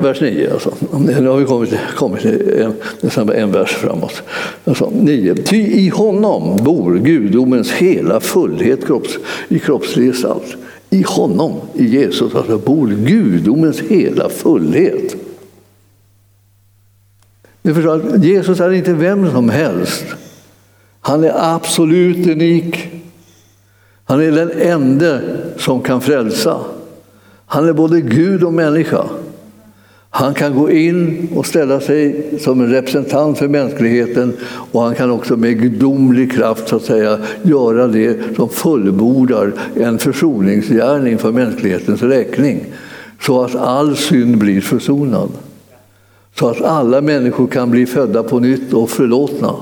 [0.00, 0.74] Vers 9 alltså.
[0.98, 4.22] Nu har vi kommit, kommit en, nästan en vers framåt.
[4.64, 5.34] Alltså, 9.
[5.34, 10.56] Ty i honom bor gudomens hela fullhet kropps, i kroppslig gestalt.
[10.90, 15.16] I honom, i Jesus, alltså bor gudomens hela fullhet.
[17.62, 20.04] Ni förstår Jesus är inte vem som helst.
[21.00, 22.95] Han är absolut unik.
[24.08, 25.20] Han är den enda
[25.58, 26.58] som kan frälsa.
[27.46, 29.04] Han är både Gud och människa.
[30.10, 34.32] Han kan gå in och ställa sig som en representant för mänskligheten
[34.72, 39.98] och han kan också med gudomlig kraft så att säga, göra det som fullbordar en
[39.98, 42.64] försoningsgärning för mänsklighetens räkning.
[43.20, 45.28] Så att all synd blir försonad.
[46.38, 49.54] Så att alla människor kan bli födda på nytt och förlåtna.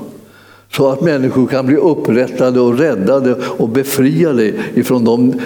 [0.77, 5.41] Så att människor kan bli upprättade och räddade och befriade ifrån de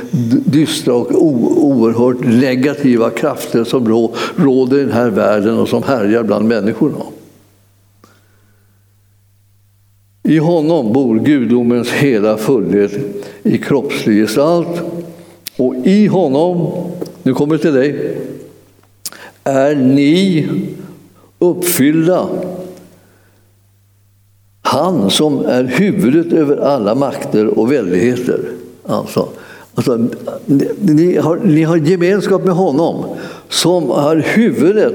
[0.46, 1.24] dystra och
[1.64, 3.88] oerhört negativa krafter som
[4.36, 6.96] råder i den här världen och som härjar bland människorna.
[10.22, 12.92] I honom bor gudomens hela fullhet
[13.42, 14.82] i kroppslig gestalt.
[15.56, 16.72] Och i honom,
[17.22, 18.16] nu kommer det till dig,
[19.44, 20.48] är ni
[21.38, 22.28] uppfyllda.
[24.70, 28.40] Han som är huvudet över alla makter och väldigheter.
[28.86, 29.28] Alltså,
[29.74, 29.98] alltså,
[30.78, 33.04] ni, har, ni har gemenskap med honom
[33.48, 34.94] som har huvudet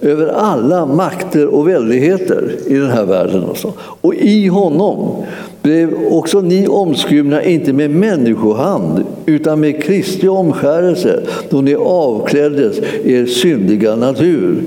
[0.00, 3.44] över alla makter och väldigheter i den här världen.
[3.44, 3.72] Också.
[3.78, 5.24] Och i honom
[5.62, 13.26] blev också ni omskurna, inte med människohand, utan med Kristi omskärelse, då ni avkläddes er
[13.26, 14.62] syndiga natur.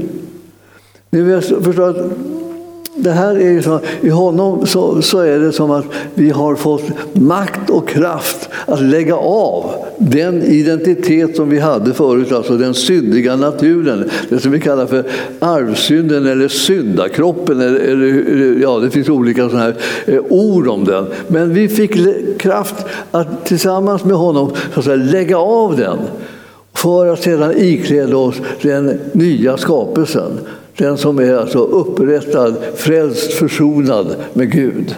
[1.10, 2.12] Ni förstår att
[2.98, 6.84] det här är så, I honom så, så, är det som att vi har fått
[7.14, 13.36] makt och kraft att lägga av den identitet som vi hade förut, alltså den syndiga
[13.36, 14.10] naturen.
[14.30, 15.04] Det som vi kallar för
[15.40, 17.62] arvsynden eller syndakroppen.
[17.62, 21.06] Eller, eller, ja, det finns olika såna här eh, ord om den.
[21.28, 21.98] Men vi fick
[22.40, 22.76] kraft
[23.12, 25.98] att tillsammans med honom så att säga, lägga av den
[26.74, 30.32] för att sedan ikläda oss den nya skapelsen.
[30.78, 34.96] Den som är alltså upprättad, frälst, försonad med Gud.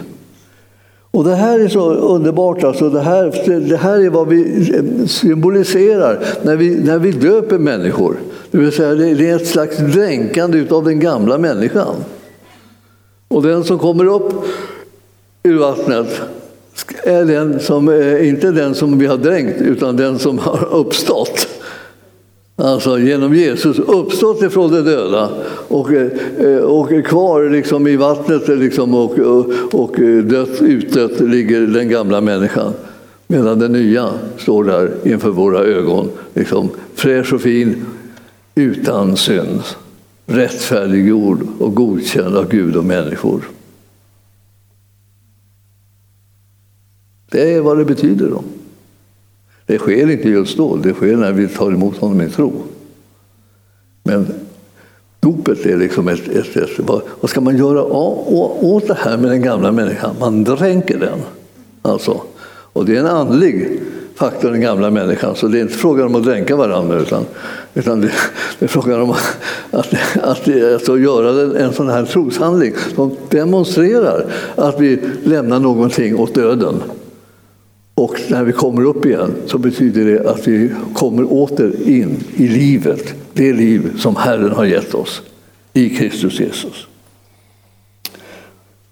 [1.10, 2.64] Och det här är så underbart.
[2.64, 4.66] Alltså det, här, det här är vad vi
[5.08, 8.16] symboliserar när vi, när vi döper människor.
[8.50, 11.94] Det vill säga det är ett slags dränkande av den gamla människan.
[13.28, 14.32] Och den som kommer upp
[15.42, 16.20] ur vattnet
[17.02, 21.48] är den som, eh, inte den som vi har dränkt, utan den som har uppstått.
[22.60, 25.30] Alltså genom Jesus uppstått ifrån de döda
[25.68, 31.60] och, eh, och är kvar liksom i vattnet liksom och, och, och dött, utdött ligger
[31.60, 32.72] den gamla människan.
[33.26, 37.84] Medan den nya står där inför våra ögon, liksom, fräsch och fin,
[38.54, 39.62] utan synd.
[40.26, 43.42] Rättfärdiggjord och godkänd av Gud och människor.
[47.30, 48.28] Det är vad det betyder.
[48.30, 48.42] Då.
[49.68, 52.52] Det sker inte just då, det sker när vi tar emot honom i tro.
[54.02, 54.26] Men
[55.20, 59.30] dopet är liksom ett, ett, ett vad, vad ska man göra åt det här med
[59.30, 60.14] den gamla människan?
[60.20, 61.18] Man dränker den.
[61.82, 62.20] Alltså.
[62.72, 63.80] Och det är en andlig
[64.14, 65.36] faktor, den gamla människan.
[65.36, 67.24] Så det är inte frågan om att dränka varandra utan,
[67.74, 68.10] utan det,
[68.58, 69.36] det är frågan om att,
[69.70, 74.26] att, att alltså, göra en sån här troshandling som demonstrerar
[74.56, 76.82] att vi lämnar någonting åt döden.
[77.98, 82.48] Och när vi kommer upp igen så betyder det att vi kommer åter in i
[82.48, 85.22] livet, det liv som Herren har gett oss
[85.72, 86.86] i Kristus Jesus.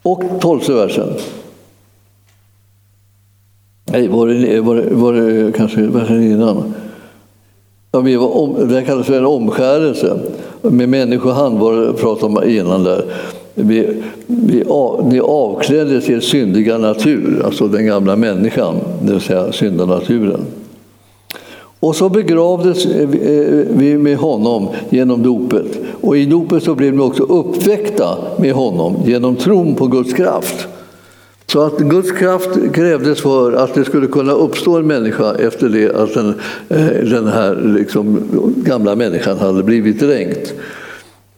[0.03, 1.09] Och tolfte versen.
[3.85, 6.75] Nej, var det, var det, var det kanske versen innan?
[7.93, 10.19] Ja, vi var om, det kallas för en omskärelse.
[10.63, 13.05] Med människohand var det prat om innan där.
[13.59, 14.65] Vi, vi,
[15.05, 20.41] ni avkläddes er syndiga natur, alltså den gamla människan, det vill säga syndanaturen.
[21.81, 25.79] Och så begravdes vi eh, med honom genom dopet.
[26.01, 30.69] Och i dopet så blev vi också uppväckta med honom genom tron på Guds kraft.
[31.47, 35.97] Så att Guds kraft krävdes för att det skulle kunna uppstå en människa efter det
[35.97, 36.29] att den,
[36.69, 38.21] eh, den här liksom,
[38.57, 40.55] gamla människan hade blivit dränkt.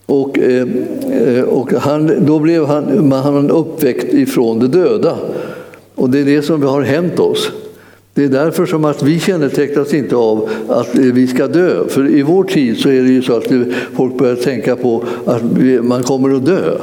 [0.08, 5.16] Och, eh, och han, då blev han, han uppväckt ifrån de döda.
[5.94, 7.50] Och det är det som har hänt oss.
[8.14, 11.88] Det är därför som att vi kännetecknas inte av att vi ska dö.
[11.88, 13.46] För i vår tid så är det ju så att
[13.94, 15.42] folk börjar tänka på att
[15.82, 16.78] man kommer att dö.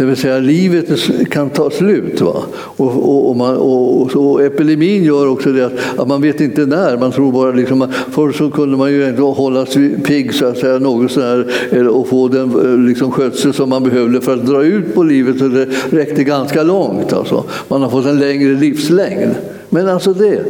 [0.00, 0.86] Det vill säga livet
[1.30, 2.20] kan ta slut.
[2.20, 2.42] Va?
[2.54, 6.66] Och, och, och, man, och, och epidemin gör också det att, att, man vet inte
[6.66, 6.96] när.
[6.96, 10.58] Man tror bara liksom, förr så kunde man ju ändå hålla sig pigg så att
[10.58, 14.64] säga, något sådär, och få den eh, liksom, skötsel som man behövde för att dra
[14.64, 15.38] ut på livet.
[15.38, 17.12] Så det räckte ganska långt.
[17.12, 17.44] Alltså.
[17.68, 19.34] Man har fått en längre livslängd.
[19.68, 20.44] Men alltså det,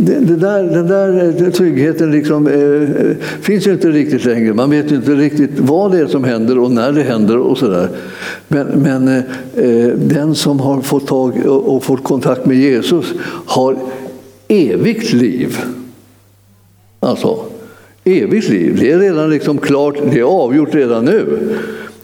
[0.00, 4.54] det, där, den där eh, tryggheten liksom, eh, eh, finns ju inte riktigt längre.
[4.54, 7.58] Man vet ju inte riktigt vad det är som händer och när det händer och
[7.58, 7.88] sådär.
[8.48, 9.22] Men, men eh,
[9.54, 13.06] eh den som har fått tag och, och fått kontakt med Jesus
[13.46, 13.76] har
[14.48, 15.58] evigt liv.
[17.00, 17.38] Alltså,
[18.04, 18.76] evigt liv.
[18.80, 21.38] Det är redan liksom klart, det är avgjort redan nu.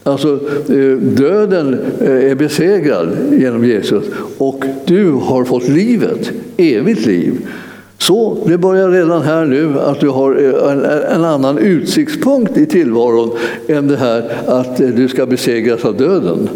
[0.03, 4.05] Alltså, eh, döden är besegrad genom Jesus
[4.37, 7.47] och du har fått livet, evigt liv.
[8.07, 12.65] Så det börjar redan här nu att du har eh, en, en, annan utsiktspunkt i
[12.65, 13.37] tillvaron
[13.67, 16.49] än det här att eh, du ska besegras av döden.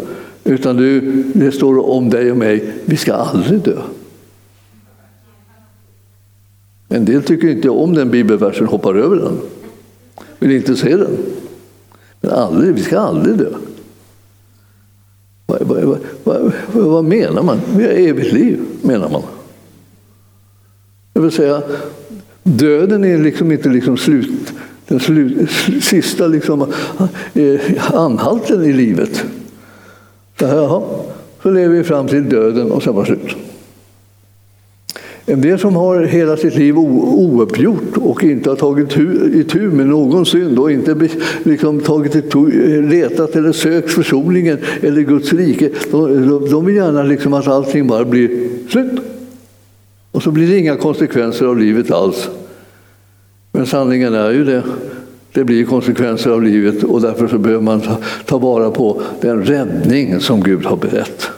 [0.44, 1.00] Utan du,
[1.32, 3.76] det står om dig och mig, vi ska aldrig dö.
[6.88, 9.38] En del tycker inte om den bibelversen, hoppar över den.
[10.38, 11.16] Vill inte se den.
[12.20, 13.50] Men aldrig, vi ska aldrig dö.
[15.46, 17.60] Vad, vad, vad, vad menar man?
[17.76, 19.22] Vi har evigt liv, menar man.
[21.20, 21.62] Det vill säga,
[22.42, 24.52] döden är liksom inte liksom slut,
[24.88, 25.50] den slut,
[25.82, 26.72] sista liksom,
[27.34, 29.24] eh, anhalten i livet.
[30.38, 30.82] Så, här, jaha,
[31.42, 33.36] så lever vi fram till döden och sen var slut.
[35.26, 38.96] En del som har hela sitt liv ouppgjort och inte har tagit
[39.34, 41.08] itu med någon synd och inte
[41.42, 42.46] liksom tagit itu,
[42.82, 45.70] letat eller sökt försoningen eller Guds rike.
[45.90, 49.09] De, de vill gärna liksom att allting bara blir slut.
[50.12, 52.28] Och så blir det inga konsekvenser av livet alls.
[53.52, 54.62] Men sanningen är ju det.
[55.32, 57.96] Det blir konsekvenser av livet och därför så behöver man ta,
[58.26, 61.30] ta vara på den räddning som Gud har berett.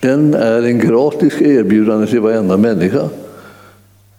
[0.00, 3.08] Den är en gratis erbjudande till varenda människa.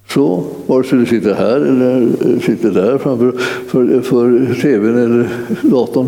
[0.08, 2.08] Så, vare sig du sitter här eller
[2.40, 3.32] sitter där framför
[3.68, 5.30] för, för tvn eller
[5.62, 6.08] datorn,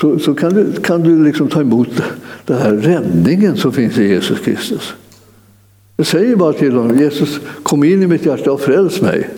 [0.00, 1.88] så, så kan du, kan du liksom ta emot
[2.46, 4.94] den här räddningen som finns i Jesus Kristus.
[6.00, 9.28] Jag säger bara till honom, Jesus kom in i mitt hjärta och fräls mig.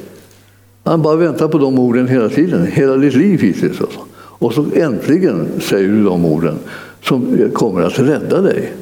[0.84, 3.80] Han bara väntar på de orden hela tiden, hela ditt liv hittills.
[3.80, 4.00] Alltså.
[4.14, 6.54] Och så äntligen säger du de orden
[7.04, 8.72] som kommer att rädda dig.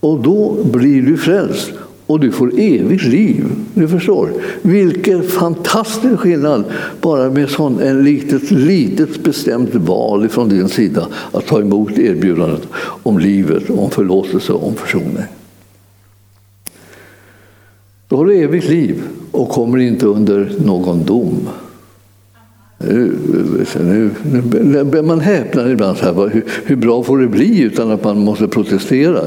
[0.00, 1.72] Och då blir du frälst
[2.06, 3.44] och du får evigt liv.
[3.74, 4.30] Du förstår.
[4.62, 6.64] Vilken fantastisk skillnad
[7.00, 12.68] bara med sån, en litet, litet bestämt val från din sida att ta emot erbjudandet
[13.02, 15.24] om livet, om förlåtelse och om försoning.
[18.08, 21.48] Då har du evigt liv och kommer inte under någon dom.
[22.78, 23.12] Nu,
[23.80, 24.10] nu,
[24.62, 25.98] nu, man häpnar ibland.
[25.98, 29.20] Så här, hur, hur, bra får det bli utan att man måste protestera?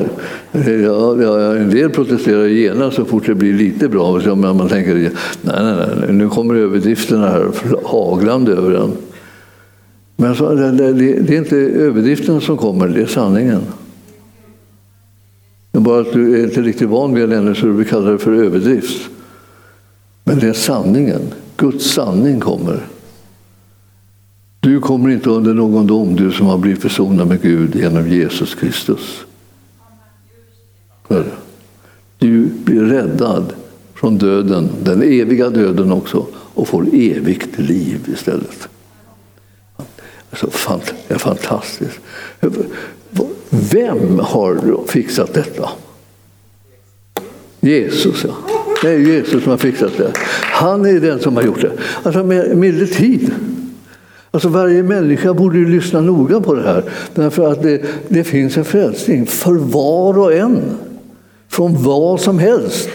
[0.51, 4.21] Ja, ja, en del protesterar genast så fort det blir lite bra.
[4.21, 5.11] Så man tänker nej,
[5.41, 7.47] nej, nej, nu kommer överdrifterna här
[7.85, 8.91] haglande över en.
[10.15, 13.61] Men så, det, det, det är inte överdriften som kommer, det är sanningen.
[15.71, 18.11] Det är bara att du är inte riktigt van vid det ännu så du kallar
[18.11, 19.09] det för överdrift.
[20.23, 21.21] Men det är sanningen.
[21.57, 22.87] Guds sanning kommer.
[24.59, 28.55] Du kommer inte under någon dom, du som har blivit försonad med Gud genom Jesus
[28.55, 29.25] Kristus.
[32.17, 33.53] Du blir räddad
[33.93, 38.67] från döden, den eviga döden också, och får evigt liv istället.
[40.29, 41.99] Alltså, det är fantastiskt.
[43.49, 45.69] Vem har fixat detta?
[47.59, 48.33] Jesus, ja.
[48.81, 50.11] Det är Jesus som har fixat det.
[50.41, 51.71] Han är den som har gjort det.
[52.03, 53.31] Alltså med, med tid.
[54.31, 56.83] Alltså varje människa borde ju lyssna noga på det här.
[57.15, 60.61] Därför att det, det finns en frälsning för var och en.
[61.49, 62.89] Från vad som helst.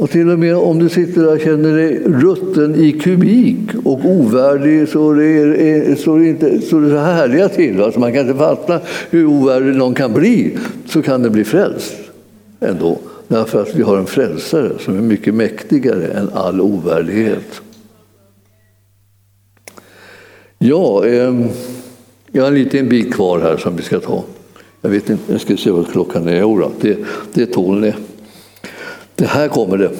[0.00, 4.04] Och till och med om du sitter där och känner dig rutten i kubik och
[4.04, 7.80] ovärdig så det står det inte så, det så härliga till.
[7.80, 8.80] Alltså man kan inte fatta
[9.10, 10.56] hur ovärdig någon kan bli.
[10.86, 11.94] Så kan det bli frälst
[12.60, 12.98] ändå.
[13.28, 17.60] Därför att vi har en frälsare som är mycket mäktigare än all ovärdighet.
[20.58, 21.34] Ja, eh,
[22.32, 24.24] jag har en liten bit kvar här som vi ska ta.
[24.80, 26.40] Jag vet inte, jag ska se vad klockan är.
[26.40, 26.98] Jo, det,
[27.34, 27.92] det tål ni.
[29.20, 29.90] Det här kommer det.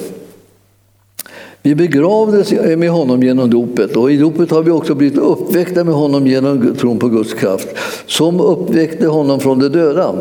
[1.62, 5.94] Vi begravdes med honom genom dopet och i dopet har vi också blivit uppväckta med
[5.94, 7.68] honom genom tron på Guds kraft
[8.06, 10.14] som uppväckte honom från de döda.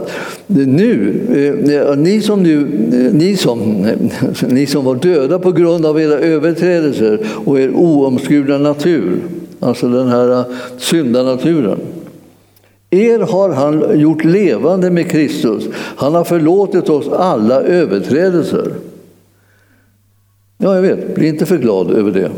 [0.47, 1.22] Nu,
[1.70, 3.88] eh, ni som, nu, eh, ni som,
[4.47, 9.20] ni som var döda på grund av era överträdelser och er oomskurna natur
[9.60, 10.45] alltså den här eh,
[10.78, 11.80] syndanaturen.
[12.91, 15.64] Er har han gjort levande med Kristus.
[15.74, 18.72] Han har förlåtit oss alla överträdelser.
[20.62, 22.32] Ja, jag vet, bli inte för glad över det.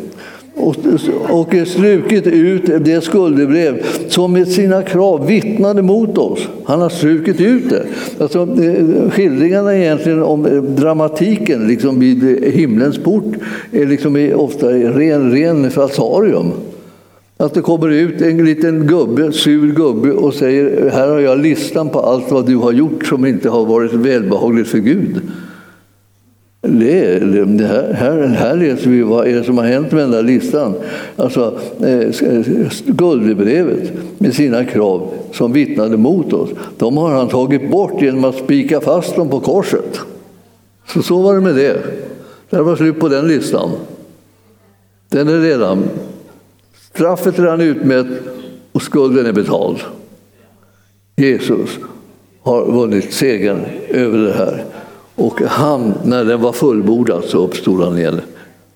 [0.55, 0.75] Och,
[1.29, 6.47] och strukit ut det skuldebrev som med sina krav vittnade mot oss.
[6.63, 7.85] Han har strukit ut det.
[8.19, 13.33] Alltså, eh, skildringarna egentligen om eh, dramatiken liksom vid himlens port
[13.71, 16.51] är liksom ofta ren, ren falsarium.
[17.37, 21.89] Att det kommer ut en liten gubbe, sur gubbe och säger här har jag listan
[21.89, 25.21] på allt vad du har gjort som inte har varit välbehagligt för Gud.
[26.61, 30.11] Det, det här, här, här läser vi vad är det som har hänt med den
[30.11, 30.75] där listan.
[31.15, 36.49] Alltså eh, eh guldbrevet med sina krav som vittnade mot oss.
[36.77, 39.99] De har han tagit bort genom att spika fast dem på korset.
[40.87, 41.77] Så, så var det med det.
[42.49, 43.69] Det var slut på den listan.
[45.09, 45.83] Den är redan
[46.93, 48.07] Straffet är redan utmätt
[48.71, 49.77] och skulden är betald.
[51.15, 51.79] Jesus
[52.41, 54.65] har vunnit segern över det här.
[55.15, 58.21] Och han, när den var fullbordad så uppstod han igen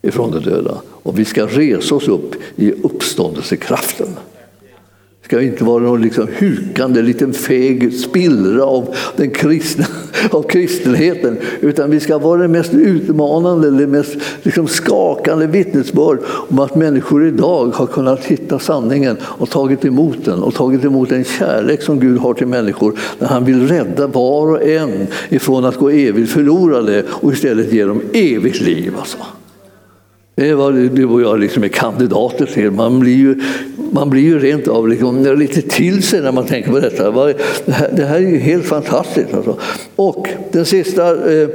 [0.02, 0.82] ifrån de döda.
[0.88, 4.08] Och vi ska resa oss upp i uppståndelsekraften.
[5.26, 9.86] Det ska inte vara någon liksom hukande liten feg spillra av, den kristna,
[10.32, 16.60] av kristenheten utan vi ska vara det mest utmanande, det mest liksom skakande vittnesbörd om
[16.60, 21.24] att människor idag har kunnat hitta sanningen och tagit emot den och tagit emot den
[21.24, 25.78] kärlek som Gud har till människor när han vill rädda var och en ifrån att
[25.78, 28.94] gå evigt förlorade och istället ge dem evigt liv.
[29.00, 29.18] Alltså.
[30.38, 32.72] Det är vad du och jag liksom är kandidater till.
[32.72, 33.42] Man blir ju,
[33.92, 37.12] man blir ju rent av liksom lite till sig när man tänker på detta.
[37.92, 39.34] Det här, är ju helt fantastiskt.
[39.34, 39.58] Alltså.
[39.96, 41.48] Och den sista eh,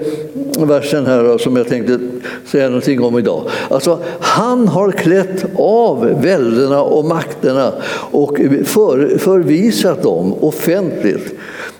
[0.58, 1.98] versen här då, som jag tänkte
[2.46, 3.42] säga någonting om idag.
[3.68, 7.72] Alltså, han har klätt av väldena och makterna
[8.10, 11.34] och för, förvisat dem offentligt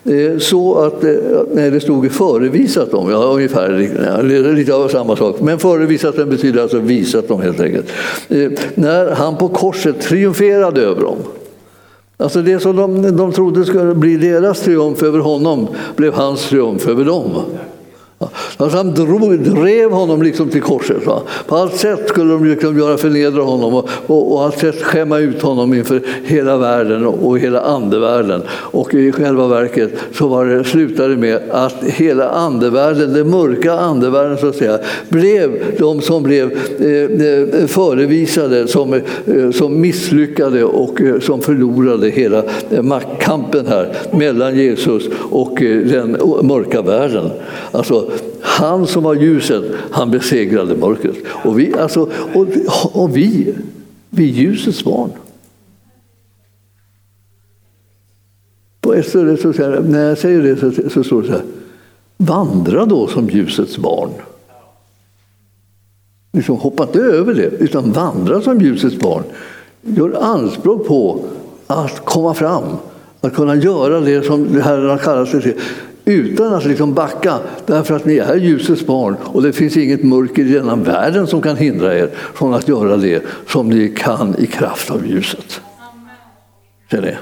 [0.05, 1.11] Eh, så att, eh,
[1.53, 5.41] nej det stod förevisat dem, ja ungefär, lite av samma sak.
[5.41, 7.87] Men förevisat dem betyder alltså visat dem helt enkelt.
[8.29, 11.17] Eh, när han på korset triumferade över dem.
[12.17, 16.89] Alltså det som de, de trodde skulle bli deras triumf över honom blev hans triumf
[16.89, 17.31] över dem.
[18.57, 21.07] Att han drog, drev honom liksom till korset.
[21.07, 21.23] Va?
[21.47, 25.19] På allt sätt skulle de liksom göra förnedra honom och, och, och allt sätt skämma
[25.19, 28.43] ut honom inför hela världen och, och hela andevärlden.
[28.51, 34.39] Och i själva verket så var det, slutade med att hela andevärlden, den mörka andevärlden
[34.39, 41.01] så att säga, blev de som blev eh, eh förevisade som, eh, som misslyckade och
[41.01, 47.31] eh, som förlorade hela eh, maktkampen här mellan Jesus och eh, den mörka världen.
[47.73, 48.10] Alltså,
[48.61, 51.17] han som var ljuset, han besegrade mörkret.
[51.45, 52.47] Och vi, alltså, och,
[52.93, 53.55] och vi,
[54.11, 55.11] vi är ljusets barn.
[58.81, 61.43] På ett ställe så säger, när jag säger det så, så står det så här.
[62.17, 64.11] Vandra då som ljusets barn.
[66.33, 69.23] Liksom hoppa inte över det, utan vandra som ljusets barn.
[69.83, 71.25] Gör anspråk på
[71.67, 72.65] att komma fram,
[73.21, 75.55] att kunna göra det som Herren har kallat sig till
[76.05, 80.43] utan att liksom backa, därför att ni är ljusets barn och det finns inget mörker
[80.43, 84.47] i denna världen som kan hindra er från att göra det som ni kan i
[84.47, 85.61] kraft av ljuset.
[86.91, 87.15] Ser ni?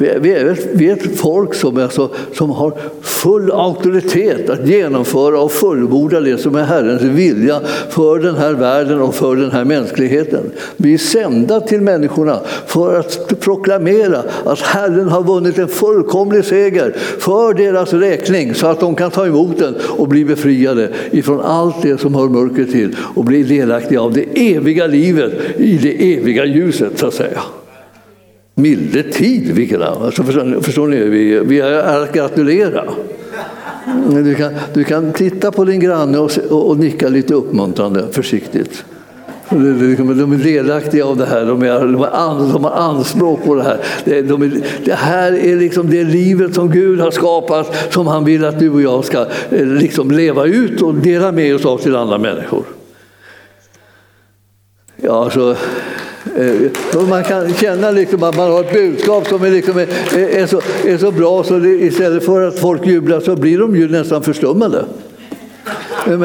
[0.00, 2.72] Vi är ett folk som, är så, som har
[3.02, 9.00] full auktoritet att genomföra och fullborda det som är Herrens vilja för den här världen
[9.00, 10.52] och för den här mänskligheten.
[10.76, 16.96] Vi är sända till människorna för att proklamera att Herren har vunnit en fullkomlig seger
[17.18, 21.82] för deras räkning så att de kan ta emot den och bli befriade ifrån allt
[21.82, 26.44] det som hör mörkret till och bli delaktiga av det eviga livet i det eviga
[26.44, 27.40] ljuset så att säga
[28.62, 29.50] milde tid.
[29.50, 30.96] vilken alltså förstår, förstår ni?
[30.96, 32.84] Vi, vi är att gratulera.
[34.24, 38.84] Du kan, du kan titta på din granne och, och, och nicka lite uppmuntrande, försiktigt.
[39.50, 43.62] De är delaktiga av det här, de, är, de, har, de har anspråk på det
[43.62, 43.78] här.
[44.04, 44.50] Det, de är,
[44.84, 48.70] det här är liksom det livet som Gud har skapat, som han vill att du
[48.70, 52.64] och jag ska eh, liksom leva ut och dela med oss av till andra människor.
[54.96, 55.56] Ja, så
[56.36, 60.46] Eh, man kan känna liksom att man har ett budskap som är, liksom är, är,
[60.46, 63.88] så, är så bra så det, istället för att folk jublar så blir de ju
[63.88, 64.84] nästan förstummade.
[66.04, 66.18] Alltså,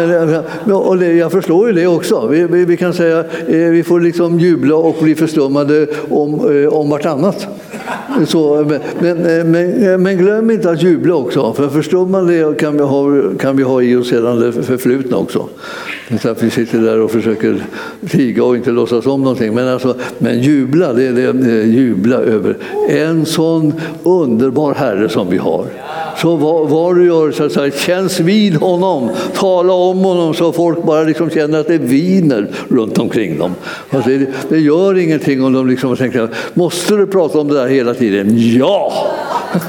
[0.66, 2.28] men, och det, jag förstår ju det också.
[2.28, 6.34] Vi, vi, vi, kan säga att vi får liksom jubla och bli förstummade om,
[6.72, 7.48] om vartannat.
[8.28, 8.66] Så,
[9.00, 9.18] men,
[9.52, 13.82] men, men, glöm inte att jubla också, för förstummande kan vi ha, kan vi ha
[13.82, 15.50] i oss sedan det förflutna också.
[16.22, 17.64] Så att vi sitter där och försöker
[18.10, 19.54] tiga och inte låtsas om någonting.
[19.54, 22.58] Men, alltså, men jubla, det är det, eh, jubla över
[22.90, 25.66] en sån underbar Herre som vi har.
[26.18, 30.54] Så vad, vad, du gör, så att säga, känns vid honom, tala om honom så
[30.54, 33.56] folk bara liksom känner att det viner runt omkring dem.
[33.90, 37.68] Alltså det, det, gör ingenting om de liksom tänker, måste du prata om det där
[37.68, 38.28] hela tiden?
[38.58, 39.08] Ja,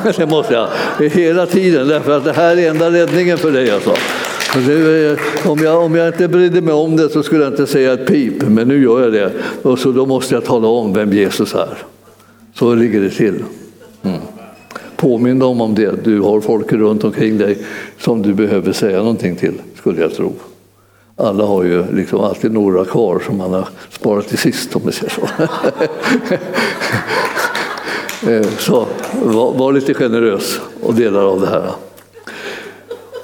[0.17, 0.69] det måste jag.
[1.09, 3.71] Hela tiden, därför att det här är enda räddningen för dig.
[3.71, 3.95] Alltså.
[4.65, 7.67] Det, eh, om, jag, om jag inte brydde mig om det så skulle jag inte
[7.67, 9.33] säga ett pip, men nu gör jag det.
[9.63, 11.79] Och så då måste jag tala om vem Jesus är.
[12.55, 13.45] Så ligger det till.
[14.03, 14.19] Mm.
[14.97, 16.05] Påminn dem om det.
[16.05, 17.59] Du har folk runt omkring dig
[17.99, 20.33] som du behöver säga någonting till, skulle jag tro.
[21.17, 24.93] Alla har ju liksom alltid några kvar som man har sparat till sist om vi
[24.93, 25.29] säger så.
[28.31, 28.87] Eh, så
[29.23, 31.71] var, var lite generös och delar av det här.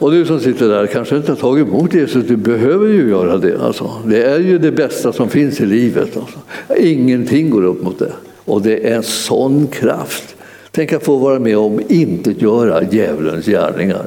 [0.03, 3.39] Och du som sitter där kanske inte har tagit emot Jesus, du behöver ju göra
[3.39, 3.61] det.
[3.61, 3.91] Alltså.
[4.07, 6.17] Det är ju det bästa som finns i livet.
[6.17, 6.39] Alltså.
[6.77, 8.13] Ingenting går upp mot det.
[8.45, 10.37] Och det är en sån kraft
[10.75, 14.07] Tänk att få vara med om inte göra djävulens gärningar.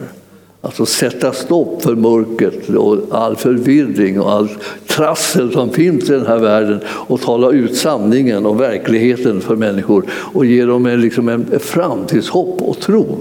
[0.62, 4.50] Alltså sätta stopp för mörkret och all förvirring och all
[4.88, 10.06] trassel som finns i den här världen och tala ut sanningen och verkligheten för människor
[10.12, 13.18] och ge dem en, liksom en framtidshopp och tro.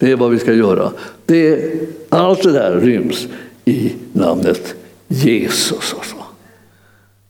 [0.00, 0.92] Det är vad vi ska göra.
[1.26, 1.72] Det,
[2.08, 3.28] allt det där ryms
[3.64, 4.74] i namnet
[5.08, 5.94] Jesus.
[5.98, 6.16] Alltså.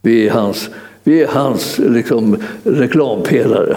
[0.02, 0.70] Vi är hans,
[1.04, 3.76] vi är hans liksom, reklampelare.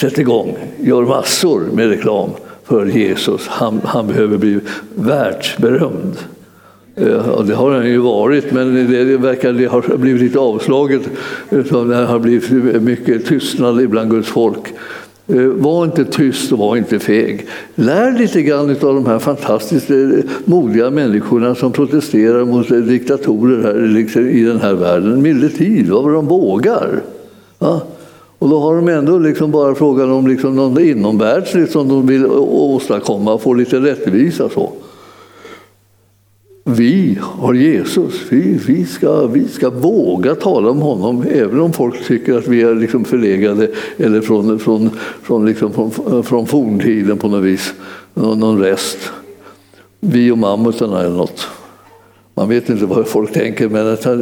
[0.00, 2.30] Sätt igång, gör massor med reklam
[2.64, 3.46] för Jesus.
[3.46, 4.60] Han, han behöver bli
[4.94, 6.16] världsberömd.
[6.96, 11.02] Eh, ja, det har han ju varit, men det, verkar det har blivit lite avslaget.
[11.50, 14.74] Det har blivit mycket tystnad bland Guds folk.
[15.26, 17.46] Eh, var inte tyst och var inte feg.
[17.74, 19.96] Lär lite grann av de här fantastiskt eh,
[20.44, 25.22] modiga människorna som protesterar mot eh, diktatorer här, liksom, i den här världen.
[25.22, 27.00] Milde tid, vad de vågar.
[27.58, 27.80] Ja?
[28.38, 32.26] Och då har de ändå liksom bara frågan om liksom någon inomvärldsligt som de vill
[32.26, 34.48] åstadkomma, få lite rättvisa.
[34.48, 34.72] Så.
[36.64, 38.14] Vi har Jesus.
[38.28, 42.62] Vi, vi, ska, vi ska våga tala om honom även om folk tycker att vi
[42.62, 44.90] är liksom förlegade eller från, från,
[45.22, 47.74] från, liksom från, från forntiden på något vis.
[48.14, 48.98] Någon rest.
[50.00, 51.46] Vi och mammutarna eller något.
[52.34, 54.14] Man vet inte vad folk tänker, men att, eh,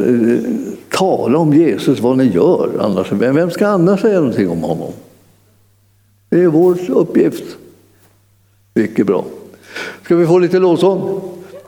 [0.89, 2.69] tala om Jesus vad ni gör.
[2.79, 4.91] Annars, vem ska annars säga någonting om honom?
[6.29, 7.43] Det är vår uppgift.
[8.73, 9.25] Mycket bra.
[10.03, 11.21] Ska vi få lite lovsång?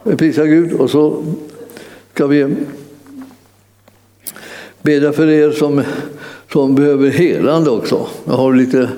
[0.03, 1.23] Prisa Gud och så
[2.13, 2.55] ska vi
[4.81, 5.83] bedja för er som,
[6.51, 8.07] som behöver helande också.
[8.25, 8.89] Jag har lite,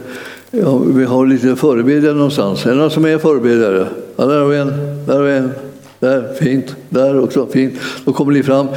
[0.52, 2.66] ja, vi har lite förebedjare någonstans.
[2.66, 3.88] Är det någon som är förebedjare?
[4.16, 4.72] Ja, där har vi en.
[5.06, 5.52] Där har vi en.
[6.00, 6.76] Där, fint.
[6.90, 7.74] Där också, fint.
[8.06, 8.68] Då kommer ni fram.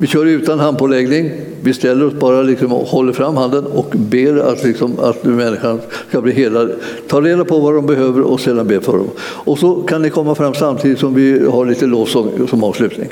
[0.00, 1.30] Vi kör utan handpåläggning.
[1.62, 5.80] Vi ställer oss bara liksom och håller fram handen och ber att, liksom, att människan
[6.08, 6.72] ska bli helad.
[7.08, 9.10] Ta reda på vad de behöver och sedan be för dem.
[9.20, 13.08] Och så kan ni komma fram samtidigt som vi har lite lovsång som avslutning.